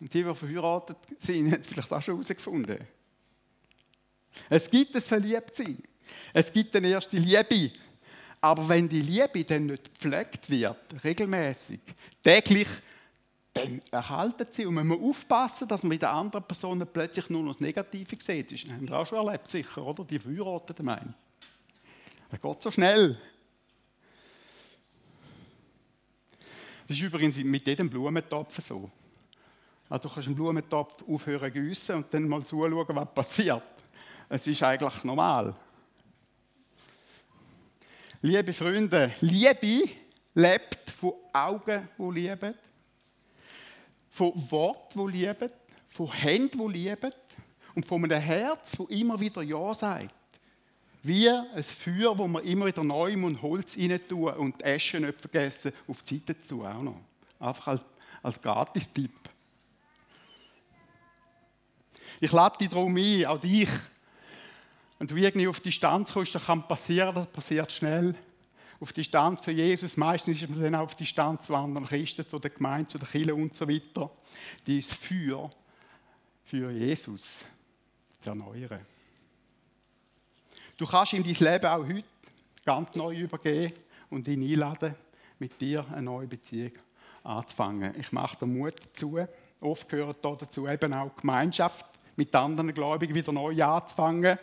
Und 0.00 0.12
die, 0.12 0.24
die 0.24 0.34
verheiratet 0.34 0.96
sind, 1.18 1.46
haben 1.52 1.60
es 1.60 1.66
vielleicht 1.66 1.92
auch 1.92 2.02
schon 2.02 2.14
herausgefunden. 2.14 2.78
Es 4.48 4.68
gibt 4.68 4.94
ein 4.94 5.02
Verliebtsein. 5.02 5.82
Es 6.32 6.52
gibt 6.52 6.74
eine 6.74 6.88
erste 6.88 7.16
Liebe. 7.16 7.70
Aber 8.40 8.68
wenn 8.68 8.88
die 8.88 9.02
Liebe 9.02 9.44
dann 9.44 9.66
nicht 9.66 9.94
gepflegt 9.94 10.50
wird, 10.50 11.04
regelmäßig, 11.04 11.80
täglich, 12.24 12.68
dann 13.52 13.82
erhalten 13.90 14.46
sie. 14.50 14.66
Und 14.66 14.74
man 14.74 14.86
muss 14.86 15.00
aufpassen, 15.00 15.68
dass 15.68 15.82
man 15.82 15.92
in 15.92 15.98
der 15.98 16.12
anderen 16.12 16.44
Person 16.44 16.86
plötzlich 16.90 17.28
nur 17.28 17.42
noch 17.42 17.52
das 17.52 17.60
Negative 17.60 18.16
sieht. 18.18 18.52
Das 18.52 18.72
haben 18.72 18.88
wir 18.88 18.98
auch 18.98 19.06
schon 19.06 19.26
erlebt, 19.26 19.46
sicher, 19.46 19.84
oder? 19.84 20.04
Die 20.04 20.18
Verheirateten, 20.18 20.84
meine 20.84 21.14
ich. 21.14 22.30
Das 22.30 22.40
geht 22.40 22.62
so 22.62 22.70
schnell. 22.70 23.18
Das 26.88 26.96
ist 26.96 27.02
übrigens 27.02 27.36
mit 27.36 27.66
jedem 27.66 27.88
Blumentopf 27.88 28.58
so. 28.60 28.90
Also 29.88 30.08
du 30.08 30.14
kannst 30.14 30.28
einen 30.28 30.36
Blumentopf 30.36 31.02
aufhören 31.06 31.52
gießen 31.52 31.96
und 31.96 32.12
dann 32.12 32.26
mal 32.26 32.44
zuschauen, 32.44 32.96
was 32.96 33.14
passiert. 33.14 33.62
Es 34.28 34.46
ist 34.46 34.62
eigentlich 34.62 35.04
normal. 35.04 35.54
Liebe 38.22 38.52
Freunde, 38.52 39.12
Liebe 39.20 39.90
lebt 40.34 40.90
von 40.90 41.12
Augen, 41.32 41.88
die 41.98 42.10
lieben, 42.10 42.54
von 44.12 44.32
Worten, 44.50 45.06
die 45.06 45.18
lieben, 45.18 45.50
von 45.88 46.12
Händen, 46.12 46.72
die 46.72 46.78
lieben 46.78 47.12
und 47.74 47.86
von 47.86 48.04
einem 48.04 48.20
Herz, 48.20 48.76
das 48.76 48.86
immer 48.88 49.18
wieder 49.18 49.42
Ja 49.42 49.72
sagt. 49.74 50.14
Wie 51.02 51.28
ein 51.28 51.64
Feuer, 51.64 52.16
wo 52.16 52.28
man 52.28 52.44
immer 52.44 52.66
wieder 52.66 52.84
neu 52.84 53.14
und 53.14 53.42
Holz 53.42 53.76
rein 53.76 54.00
tun 54.06 54.32
und 54.34 54.60
die 54.60 54.66
Asche 54.66 55.00
nicht 55.00 55.20
vergessen, 55.20 55.72
auf 55.88 56.02
die 56.02 56.18
Seite 56.18 56.40
zu 56.42 56.62
auch 56.62 56.82
noch. 56.82 57.00
Einfach 57.40 57.66
als, 57.68 57.84
als 58.22 58.40
Gratis-Tipp. 58.40 59.10
Ich 62.20 62.30
lade 62.30 62.58
dich 62.58 62.68
darum 62.68 62.94
ein, 62.96 63.26
auch 63.26 63.40
dich. 63.40 63.70
Wenn 64.98 65.08
du 65.08 65.16
irgendwie 65.16 65.48
auf 65.48 65.58
Distanz 65.58 66.12
kommst, 66.12 66.34
dann 66.34 66.44
kann 66.44 66.68
passieren, 66.68 67.14
das 67.14 67.26
passiert 67.28 67.72
schnell. 67.72 68.14
Auf 68.82 68.92
Distanz 68.92 69.40
für 69.40 69.52
Jesus, 69.52 69.96
meistens 69.96 70.42
ist 70.42 70.50
man 70.50 70.60
dann 70.60 70.74
auf 70.74 70.96
Distanz 70.96 71.46
zu 71.46 71.54
anderen 71.54 71.86
Christen, 71.86 72.28
zu 72.28 72.40
der 72.40 72.50
Gemeinde, 72.50 72.88
zu 72.88 72.98
der 72.98 73.06
Kirche 73.06 73.32
und 73.32 73.56
so 73.56 73.68
weiter. 73.68 74.10
Die 74.66 74.80
ist 74.80 74.94
für, 74.94 75.48
für 76.44 76.68
Jesus 76.72 77.44
zu 78.20 78.30
erneuern. 78.30 78.84
Du 80.76 80.84
kannst 80.84 81.12
ihm 81.12 81.22
dein 81.22 81.52
Leben 81.52 81.66
auch 81.66 81.86
heute 81.86 82.02
ganz 82.64 82.96
neu 82.96 83.14
übergeben 83.14 83.72
und 84.10 84.26
ihn 84.26 84.42
einladen, 84.42 84.96
mit 85.38 85.60
dir 85.60 85.86
eine 85.92 86.02
neue 86.02 86.26
Beziehung 86.26 86.72
anzufangen. 87.22 87.94
Ich 88.00 88.10
mache 88.10 88.36
dir 88.38 88.46
Mut 88.46 88.74
dazu. 88.84 89.16
Oft 89.60 89.88
gehört 89.88 90.24
dazu 90.24 90.66
eben 90.66 90.92
auch 90.92 91.14
Gemeinschaft 91.14 91.86
mit 92.16 92.34
anderen 92.34 92.74
Gläubigen 92.74 93.14
wieder 93.14 93.30
neu 93.30 93.62
anzufangen. 93.62 94.40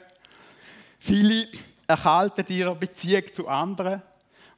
Viele 0.97 1.45
erhalten 1.88 2.45
ihre 2.47 2.75
Beziehung 2.75 3.34
zu 3.34 3.45
anderen 3.49 4.02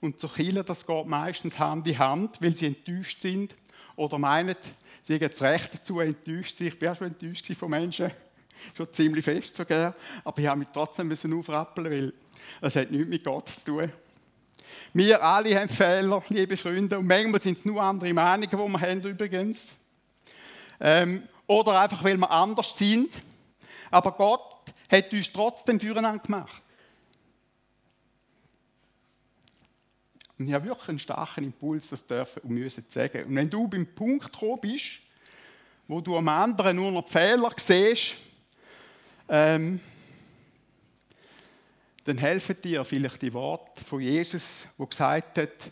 und 0.02 0.20
zu 0.20 0.28
Kirche, 0.28 0.64
das 0.64 0.86
geht 0.86 1.06
meistens 1.06 1.58
Hand 1.58 1.88
in 1.88 1.98
Hand, 1.98 2.42
weil 2.42 2.56
sie 2.56 2.68
enttäuscht 2.68 3.22
sind 3.22 3.56
oder 3.96 4.18
meinen, 4.18 4.56
sie 5.04 5.14
haben 5.14 5.30
das 5.30 5.42
Recht 5.42 5.74
dazu, 5.74 6.00
enttäuscht 6.00 6.58
sein. 6.58 6.74
Ich 6.80 6.88
auch 6.88 6.96
schon 6.96 7.08
enttäuscht 7.08 7.54
von 7.56 7.70
Menschen, 7.70 8.12
schon 8.78 8.92
ziemlich 8.92 9.24
fest 9.24 9.56
sogar, 9.56 9.96
aber 10.24 10.40
ich 10.40 10.48
habe 10.48 10.60
mich 10.60 10.70
trotzdem 10.74 11.08
müssen 11.08 11.38
aufrappeln, 11.38 11.92
weil 11.92 12.14
es 12.62 12.76
hat 12.76 12.92
nichts 12.92 13.08
mit 13.08 13.24
Gott 13.24 13.48
zu 13.50 13.64
tun. 13.64 13.92
Wir 14.94 15.24
alle 15.24 15.58
haben 15.58 15.70
Fehler, 15.70 16.22
liebe 16.30 16.58
Freunde, 16.58 16.98
und 16.98 17.08
manchmal 17.08 17.42
sind 17.42 17.58
es 17.58 17.66
nur 17.66 17.82
andere 17.82 18.14
Meinungen, 18.14 18.50
die 18.50 18.58
wir 18.58 18.82
haben 18.82 19.02
übrigens. 19.02 19.78
Ähm, 20.80 21.24
oder 21.48 21.80
einfach, 21.80 22.04
weil 22.04 22.18
wir 22.18 22.30
anders 22.30 22.78
sind. 22.78 23.14
Aber 23.90 24.12
Gott 24.14 24.42
hat 24.90 25.12
uns 25.12 25.32
trotzdem 25.32 25.80
füreinander 25.80 26.24
gemacht. 26.24 26.62
Und 30.42 30.48
ich 30.48 30.56
habe 30.56 30.66
wirklich 30.66 30.90
einen 30.90 30.98
starken 30.98 31.44
Impuls, 31.44 31.90
das 31.90 32.08
dürfen 32.08 32.42
und 32.42 32.50
müssen 32.50 32.84
sagen. 32.90 33.26
Und 33.26 33.36
wenn 33.36 33.48
du 33.48 33.68
beim 33.68 33.86
Punkt 33.86 34.34
gekommen 34.34 34.60
bist, 34.60 35.02
wo 35.88 36.02
du 36.02 36.18
am 36.18 36.28
anderen 36.30 36.78
nur 36.78 36.92
noch 36.92 37.08
Fehler 37.08 37.52
siehst, 37.56 38.16
ähm, 39.30 39.80
dann 42.06 42.18
helfen 42.18 42.56
dir 42.60 42.84
vielleicht 42.84 43.22
die 43.22 43.32
Worte 43.32 43.84
von 43.84 44.02
Jesus, 44.02 44.66
wo 44.80 44.88
gesagt 44.88 45.38
hat, 45.38 45.72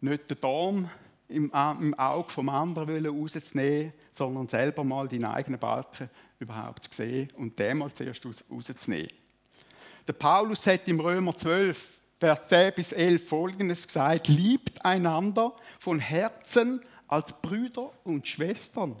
nicht 0.00 0.30
den 0.30 0.40
Dorn 0.40 0.88
im, 1.26 1.50
im 1.80 1.94
Auge 1.94 2.30
vom 2.30 2.48
anderen 2.48 3.04
rauszunehmen, 3.04 3.92
sondern 4.12 4.46
selber 4.46 4.84
mal 4.84 5.08
deinen 5.08 5.24
eigenen 5.24 5.58
Balken 5.58 6.08
überhaupt 6.38 6.84
zu 6.84 6.94
sehen 6.94 7.28
und 7.36 7.58
den 7.58 7.78
mal 7.78 7.92
zuerst 7.92 8.24
rauszunehmen. 8.24 9.10
Der 10.06 10.12
Paulus 10.12 10.64
hat 10.68 10.86
im 10.86 11.00
Römer 11.00 11.36
12 11.36 11.99
Vers 12.20 12.48
10 12.48 12.74
bis 12.74 12.92
11 12.92 13.26
folgendes 13.26 13.86
gesagt: 13.86 14.28
Liebt 14.28 14.84
einander 14.84 15.56
von 15.78 15.98
Herzen 15.98 16.82
als 17.08 17.32
Brüder 17.40 17.90
und 18.04 18.28
Schwestern 18.28 18.94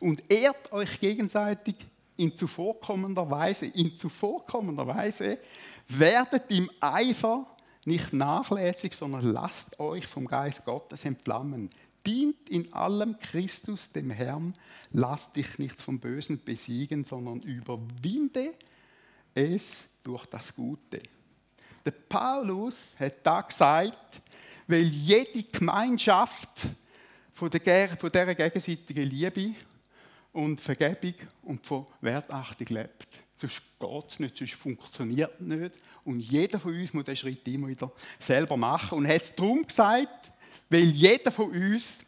und 0.00 0.22
ehrt 0.32 0.72
euch 0.72 0.98
gegenseitig 0.98 1.74
in 2.16 2.34
zuvorkommender 2.34 3.30
Weise. 3.30 3.66
In 3.66 3.98
zuvorkommender 3.98 4.86
Weise 4.86 5.36
werdet 5.88 6.50
im 6.50 6.70
Eifer 6.80 7.46
nicht 7.84 8.14
nachlässig, 8.14 8.94
sondern 8.94 9.26
lasst 9.26 9.78
euch 9.78 10.06
vom 10.06 10.26
Geist 10.26 10.64
Gottes 10.64 11.04
entflammen. 11.04 11.68
Dient 12.06 12.48
in 12.48 12.72
allem 12.72 13.18
Christus 13.18 13.92
dem 13.92 14.10
Herrn, 14.10 14.54
lasst 14.90 15.36
dich 15.36 15.58
nicht 15.58 15.82
vom 15.82 16.00
Bösen 16.00 16.42
besiegen, 16.42 17.04
sondern 17.04 17.40
überwinde 17.40 18.54
es 19.34 19.86
durch 20.02 20.24
das 20.24 20.54
Gute. 20.54 21.02
Der 21.84 21.90
Paulus 21.90 22.96
hat 22.98 23.18
da 23.22 23.42
gesagt, 23.42 24.20
weil 24.66 24.84
jede 24.84 25.42
Gemeinschaft 25.42 26.48
von, 27.32 27.50
der, 27.50 27.88
von 27.96 28.10
dieser 28.10 28.34
gegenseitigen 28.34 29.02
Liebe 29.02 29.54
und 30.32 30.60
Vergebung 30.60 31.14
und 31.42 31.64
von 31.66 31.86
Wertachtung 32.00 32.66
lebt. 32.68 33.06
Sonst 33.36 33.62
geht 33.78 34.04
es 34.08 34.20
nicht, 34.20 34.36
sonst 34.36 34.54
funktioniert 34.54 35.34
es 35.34 35.46
nicht. 35.46 35.74
Und 36.04 36.20
jeder 36.20 36.58
von 36.58 36.74
uns 36.74 36.92
muss 36.92 37.04
diesen 37.04 37.16
Schritt 37.16 37.46
immer 37.48 37.68
wieder 37.68 37.90
selber 38.18 38.56
machen. 38.56 38.98
Und 38.98 39.06
er 39.06 39.16
hat 39.16 39.22
es 39.22 39.34
darum 39.34 39.66
gesagt, 39.66 40.32
weil 40.70 40.90
jeder 40.90 41.30
von 41.30 41.50
uns 41.50 41.98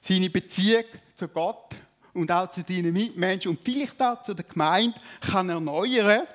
seine 0.00 0.30
Beziehung 0.30 0.84
zu 1.14 1.28
Gott 1.28 1.76
und 2.12 2.30
auch 2.30 2.50
zu 2.50 2.62
deinen 2.62 2.92
Mitmenschen 2.92 3.50
und 3.50 3.60
vielleicht 3.62 4.00
auch 4.02 4.22
zu 4.22 4.34
der 4.34 4.44
Gemeinde 4.44 4.98
kann 5.20 5.48
erneuern, 5.48 6.26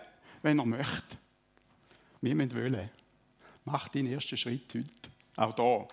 wenn 0.42 0.60
er 0.60 0.66
möchte. 0.66 1.21
Wir 2.22 2.36
müssen 2.36 2.56
wollen. 2.56 2.90
Mach 3.66 3.90
deinen 3.90 4.14
ersten 4.14 4.38
Schritt 4.38 4.74
heute. 4.74 4.86
Auch 5.36 5.54
da. 5.54 5.88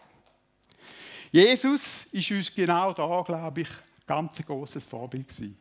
Jesus 1.33 2.07
ist 2.13 2.31
uns 2.31 2.55
genau 2.55 2.93
da, 2.93 3.23
glaube 3.23 3.63
ich, 3.63 3.69
ganz 4.07 4.39
ein 4.39 4.47
großes 4.47 4.85
Vorbild 4.85 5.29
gewesen. 5.29 5.57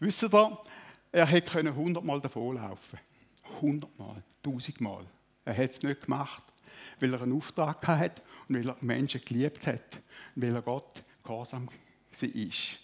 Wisst 0.00 0.22
ihr, 0.22 0.58
er 1.12 1.26
hätte 1.26 1.74
hundertmal 1.74 2.20
davonlaufen 2.20 2.98
können. 2.98 3.60
Hundertmal, 3.60 4.22
tausendmal. 4.42 5.04
Er 5.44 5.56
hat 5.56 5.70
es 5.70 5.82
nicht 5.82 6.02
gemacht, 6.02 6.44
weil 6.98 7.12
er 7.12 7.22
einen 7.22 7.36
Auftrag 7.36 7.86
hatte 7.86 8.22
und 8.48 8.56
weil 8.56 8.68
er 8.68 8.76
Menschen 8.80 9.20
geliebt 9.24 9.66
hat 9.66 10.00
und 10.34 10.42
weil 10.42 10.54
er 10.54 10.62
Gott 10.62 11.00
gehorsam 11.22 11.66
war. 11.66 11.74
Ich 12.30 12.80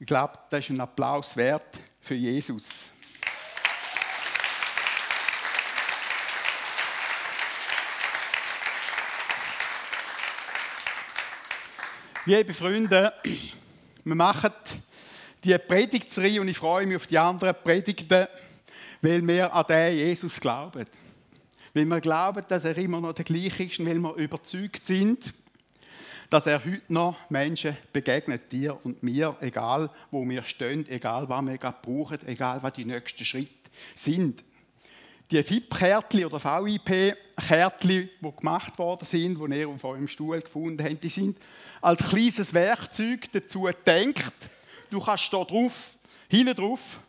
glaube, 0.00 0.38
das 0.50 0.64
ist 0.64 0.70
ein 0.70 0.80
Applaus 0.80 1.36
wert 1.36 1.80
für 2.00 2.14
Jesus. 2.14 2.90
Liebe 12.26 12.54
Freunde, 12.54 13.12
wir 14.02 14.14
machen 14.14 14.50
die 15.44 15.58
Predigtserie 15.58 16.40
und 16.40 16.48
ich 16.48 16.56
freue 16.56 16.86
mich 16.86 16.96
auf 16.96 17.06
die 17.06 17.18
anderen 17.18 17.54
Predigten, 17.62 18.26
weil 19.02 19.26
wir 19.26 19.52
an 19.52 19.66
den 19.68 19.94
Jesus 19.94 20.40
glauben. 20.40 20.86
Weil 21.74 21.84
wir 21.84 22.00
glauben, 22.00 22.42
dass 22.48 22.64
er 22.64 22.78
immer 22.78 22.98
noch 23.02 23.12
der 23.12 23.26
gleiche 23.26 23.64
ist 23.64 23.78
und 23.78 23.84
weil 23.84 23.98
wir 23.98 24.14
überzeugt 24.14 24.86
sind, 24.86 25.34
dass 26.30 26.46
er 26.46 26.64
heute 26.64 26.80
noch 26.88 27.28
Menschen 27.28 27.76
begegnet, 27.92 28.50
dir 28.50 28.78
und 28.82 29.02
mir, 29.02 29.36
egal 29.42 29.90
wo 30.10 30.26
wir 30.26 30.44
stehen, 30.44 30.88
egal 30.88 31.28
was 31.28 31.44
wir 31.44 31.58
gerade 31.58 31.76
brauchen, 31.82 32.26
egal 32.26 32.62
was 32.62 32.72
die 32.72 32.86
nächsten 32.86 33.26
Schritte 33.26 33.52
sind 33.94 34.42
die 35.30 35.42
FIP-Kärtchen 35.42 36.26
oder 36.26 36.42
VIP-Kärtchen, 36.42 38.10
die 38.20 38.36
gemacht 38.36 38.78
worden 38.78 39.04
sind, 39.04 39.38
die 39.38 39.58
ihr 39.58 39.68
auf 39.68 39.84
eurem 39.84 40.08
Stuhl 40.08 40.40
gefunden 40.40 40.84
habt, 40.84 41.02
die 41.02 41.08
sind 41.08 41.38
als 41.80 42.08
kleines 42.08 42.52
Werkzeug 42.52 43.30
dazu 43.32 43.62
gedacht. 43.62 44.34
Du 44.90 45.00
kannst 45.00 45.32
da 45.32 45.42
drauf, 45.44 45.72
hinten 46.28 46.54
drauf, 46.54 47.00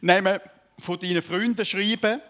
nehmen, 0.00 0.40
von 0.78 0.98
deinen 0.98 1.22
Freunden 1.22 1.64
schreiben, 1.64 2.20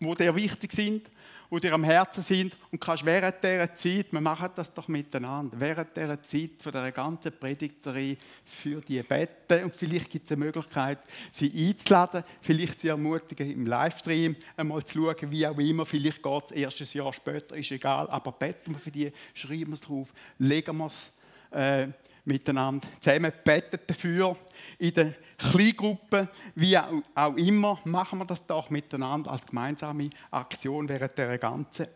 die 0.00 0.14
dir 0.14 0.34
wichtig 0.34 0.72
sind 0.72 1.02
die 1.50 1.60
dir 1.60 1.74
am 1.74 1.84
Herzen 1.84 2.22
sind. 2.22 2.56
Und 2.70 2.80
kannst 2.80 3.04
während 3.04 3.42
dieser 3.42 3.74
Zeit, 3.74 4.12
wir 4.12 4.20
machen 4.20 4.50
das 4.54 4.72
doch 4.72 4.88
miteinander, 4.88 5.58
während 5.58 5.96
dieser 5.96 6.22
Zeit 6.22 6.50
von 6.60 6.72
der 6.72 6.92
ganzen 6.92 7.32
Predigtserie 7.32 8.16
für 8.44 8.80
die 8.80 9.02
beten. 9.02 9.64
Und 9.64 9.74
vielleicht 9.74 10.10
gibt 10.10 10.26
es 10.26 10.32
eine 10.32 10.44
Möglichkeit, 10.44 10.98
sie 11.30 11.52
einzuladen, 11.68 12.24
vielleicht 12.40 12.80
sie 12.80 12.88
ermutigen 12.88 13.50
im 13.50 13.66
Livestream 13.66 14.36
einmal 14.56 14.84
zu 14.84 14.98
schauen, 14.98 15.30
wie 15.30 15.46
auch 15.46 15.58
immer, 15.58 15.86
vielleicht 15.86 16.22
geht 16.22 16.44
es 16.44 16.50
erst 16.50 16.80
ein 16.80 16.98
Jahr 16.98 17.12
später, 17.12 17.56
ist 17.56 17.70
egal, 17.70 18.08
aber 18.10 18.32
beten 18.32 18.72
wir 18.72 18.78
für 18.78 18.90
die, 18.90 19.12
schreiben 19.34 19.68
wir 19.68 19.74
es 19.74 19.80
drauf, 19.80 20.08
legen 20.38 20.76
wir 20.76 20.86
es 20.86 21.12
äh, 21.50 21.88
miteinander 22.24 22.86
zusammen, 23.00 23.32
beten 23.44 23.80
dafür 23.86 24.36
in 24.78 24.94
der 24.94 25.14
Kleingruppen, 25.38 26.28
wie 26.54 26.76
auch 26.76 27.36
immer, 27.36 27.80
machen 27.84 28.18
wir 28.18 28.24
das 28.24 28.44
doch 28.46 28.70
miteinander 28.70 29.30
als 29.30 29.46
gemeinsame 29.46 30.10
Aktion 30.30 30.88
während 30.88 31.16
der 31.16 31.38
ganzen 31.38 31.86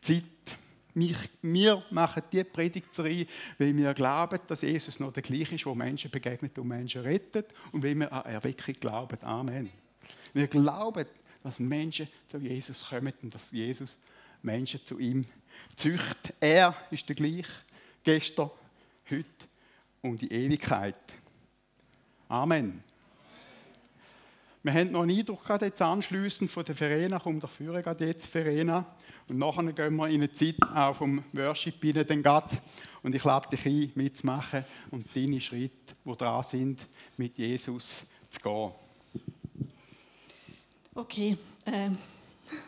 Zeit. 0.00 0.24
Wir 1.42 1.82
machen 1.90 2.22
diese 2.32 2.44
Predigtserie, 2.44 3.26
weil 3.58 3.76
wir 3.76 3.94
glauben, 3.94 4.40
dass 4.48 4.62
Jesus 4.62 4.98
noch 4.98 5.12
der 5.12 5.22
gleiche 5.22 5.54
ist, 5.54 5.64
der 5.64 5.74
Menschen 5.74 6.10
begegnet 6.10 6.58
und 6.58 6.66
Menschen 6.66 7.02
rettet 7.02 7.54
und 7.70 7.84
weil 7.84 7.94
wir 7.94 8.12
an 8.12 8.24
Erweckung 8.24 8.74
glauben. 8.80 9.18
Amen. 9.22 9.70
Wir 10.34 10.48
glauben, 10.48 11.06
dass 11.42 11.60
Menschen 11.60 12.08
zu 12.26 12.38
Jesus 12.38 12.84
kommen 12.88 13.12
und 13.22 13.34
dass 13.34 13.50
Jesus 13.52 13.96
Menschen 14.42 14.84
zu 14.84 14.98
ihm 14.98 15.24
züchtet. 15.76 16.34
Er 16.40 16.74
ist 16.90 17.08
der 17.08 17.16
gleiche, 17.16 17.52
gestern, 18.02 18.50
heute 19.10 19.26
und 20.02 20.22
in 20.22 20.30
Ewigkeit. 20.30 20.96
Amen. 22.28 22.82
Wir 24.62 24.74
haben 24.74 24.90
noch 24.92 25.02
einen 25.02 25.18
Eindruck 25.18 25.44
gerade 25.44 25.66
jetzt 25.66 25.80
anschliessend 25.80 26.50
von 26.50 26.64
der 26.64 26.74
Verena, 26.74 27.18
kommt 27.18 27.42
der 27.42 27.48
Führer 27.48 27.80
gerade 27.80 28.06
jetzt, 28.06 28.26
Verena. 28.26 28.84
Und 29.28 29.38
nachher 29.38 29.72
gehen 29.72 29.96
wir 29.96 30.08
in 30.08 30.22
eine 30.22 30.32
Zeit 30.32 30.56
auch 30.74 30.96
vom 30.96 31.22
Worship 31.32 31.82
rein, 31.82 32.06
den 32.06 32.22
Gott. 32.22 32.50
Und 33.02 33.14
ich 33.14 33.24
lade 33.24 33.48
dich 33.48 33.64
ein, 33.66 33.92
mitzumachen 33.94 34.64
und 34.90 35.06
deine 35.14 35.40
Schritte, 35.40 35.94
die 36.04 36.16
dran 36.16 36.42
sind, 36.42 36.86
mit 37.16 37.38
Jesus 37.38 38.04
zu 38.30 38.40
gehen. 38.40 38.72
Okay. 40.94 41.38
Ähm 41.66 41.96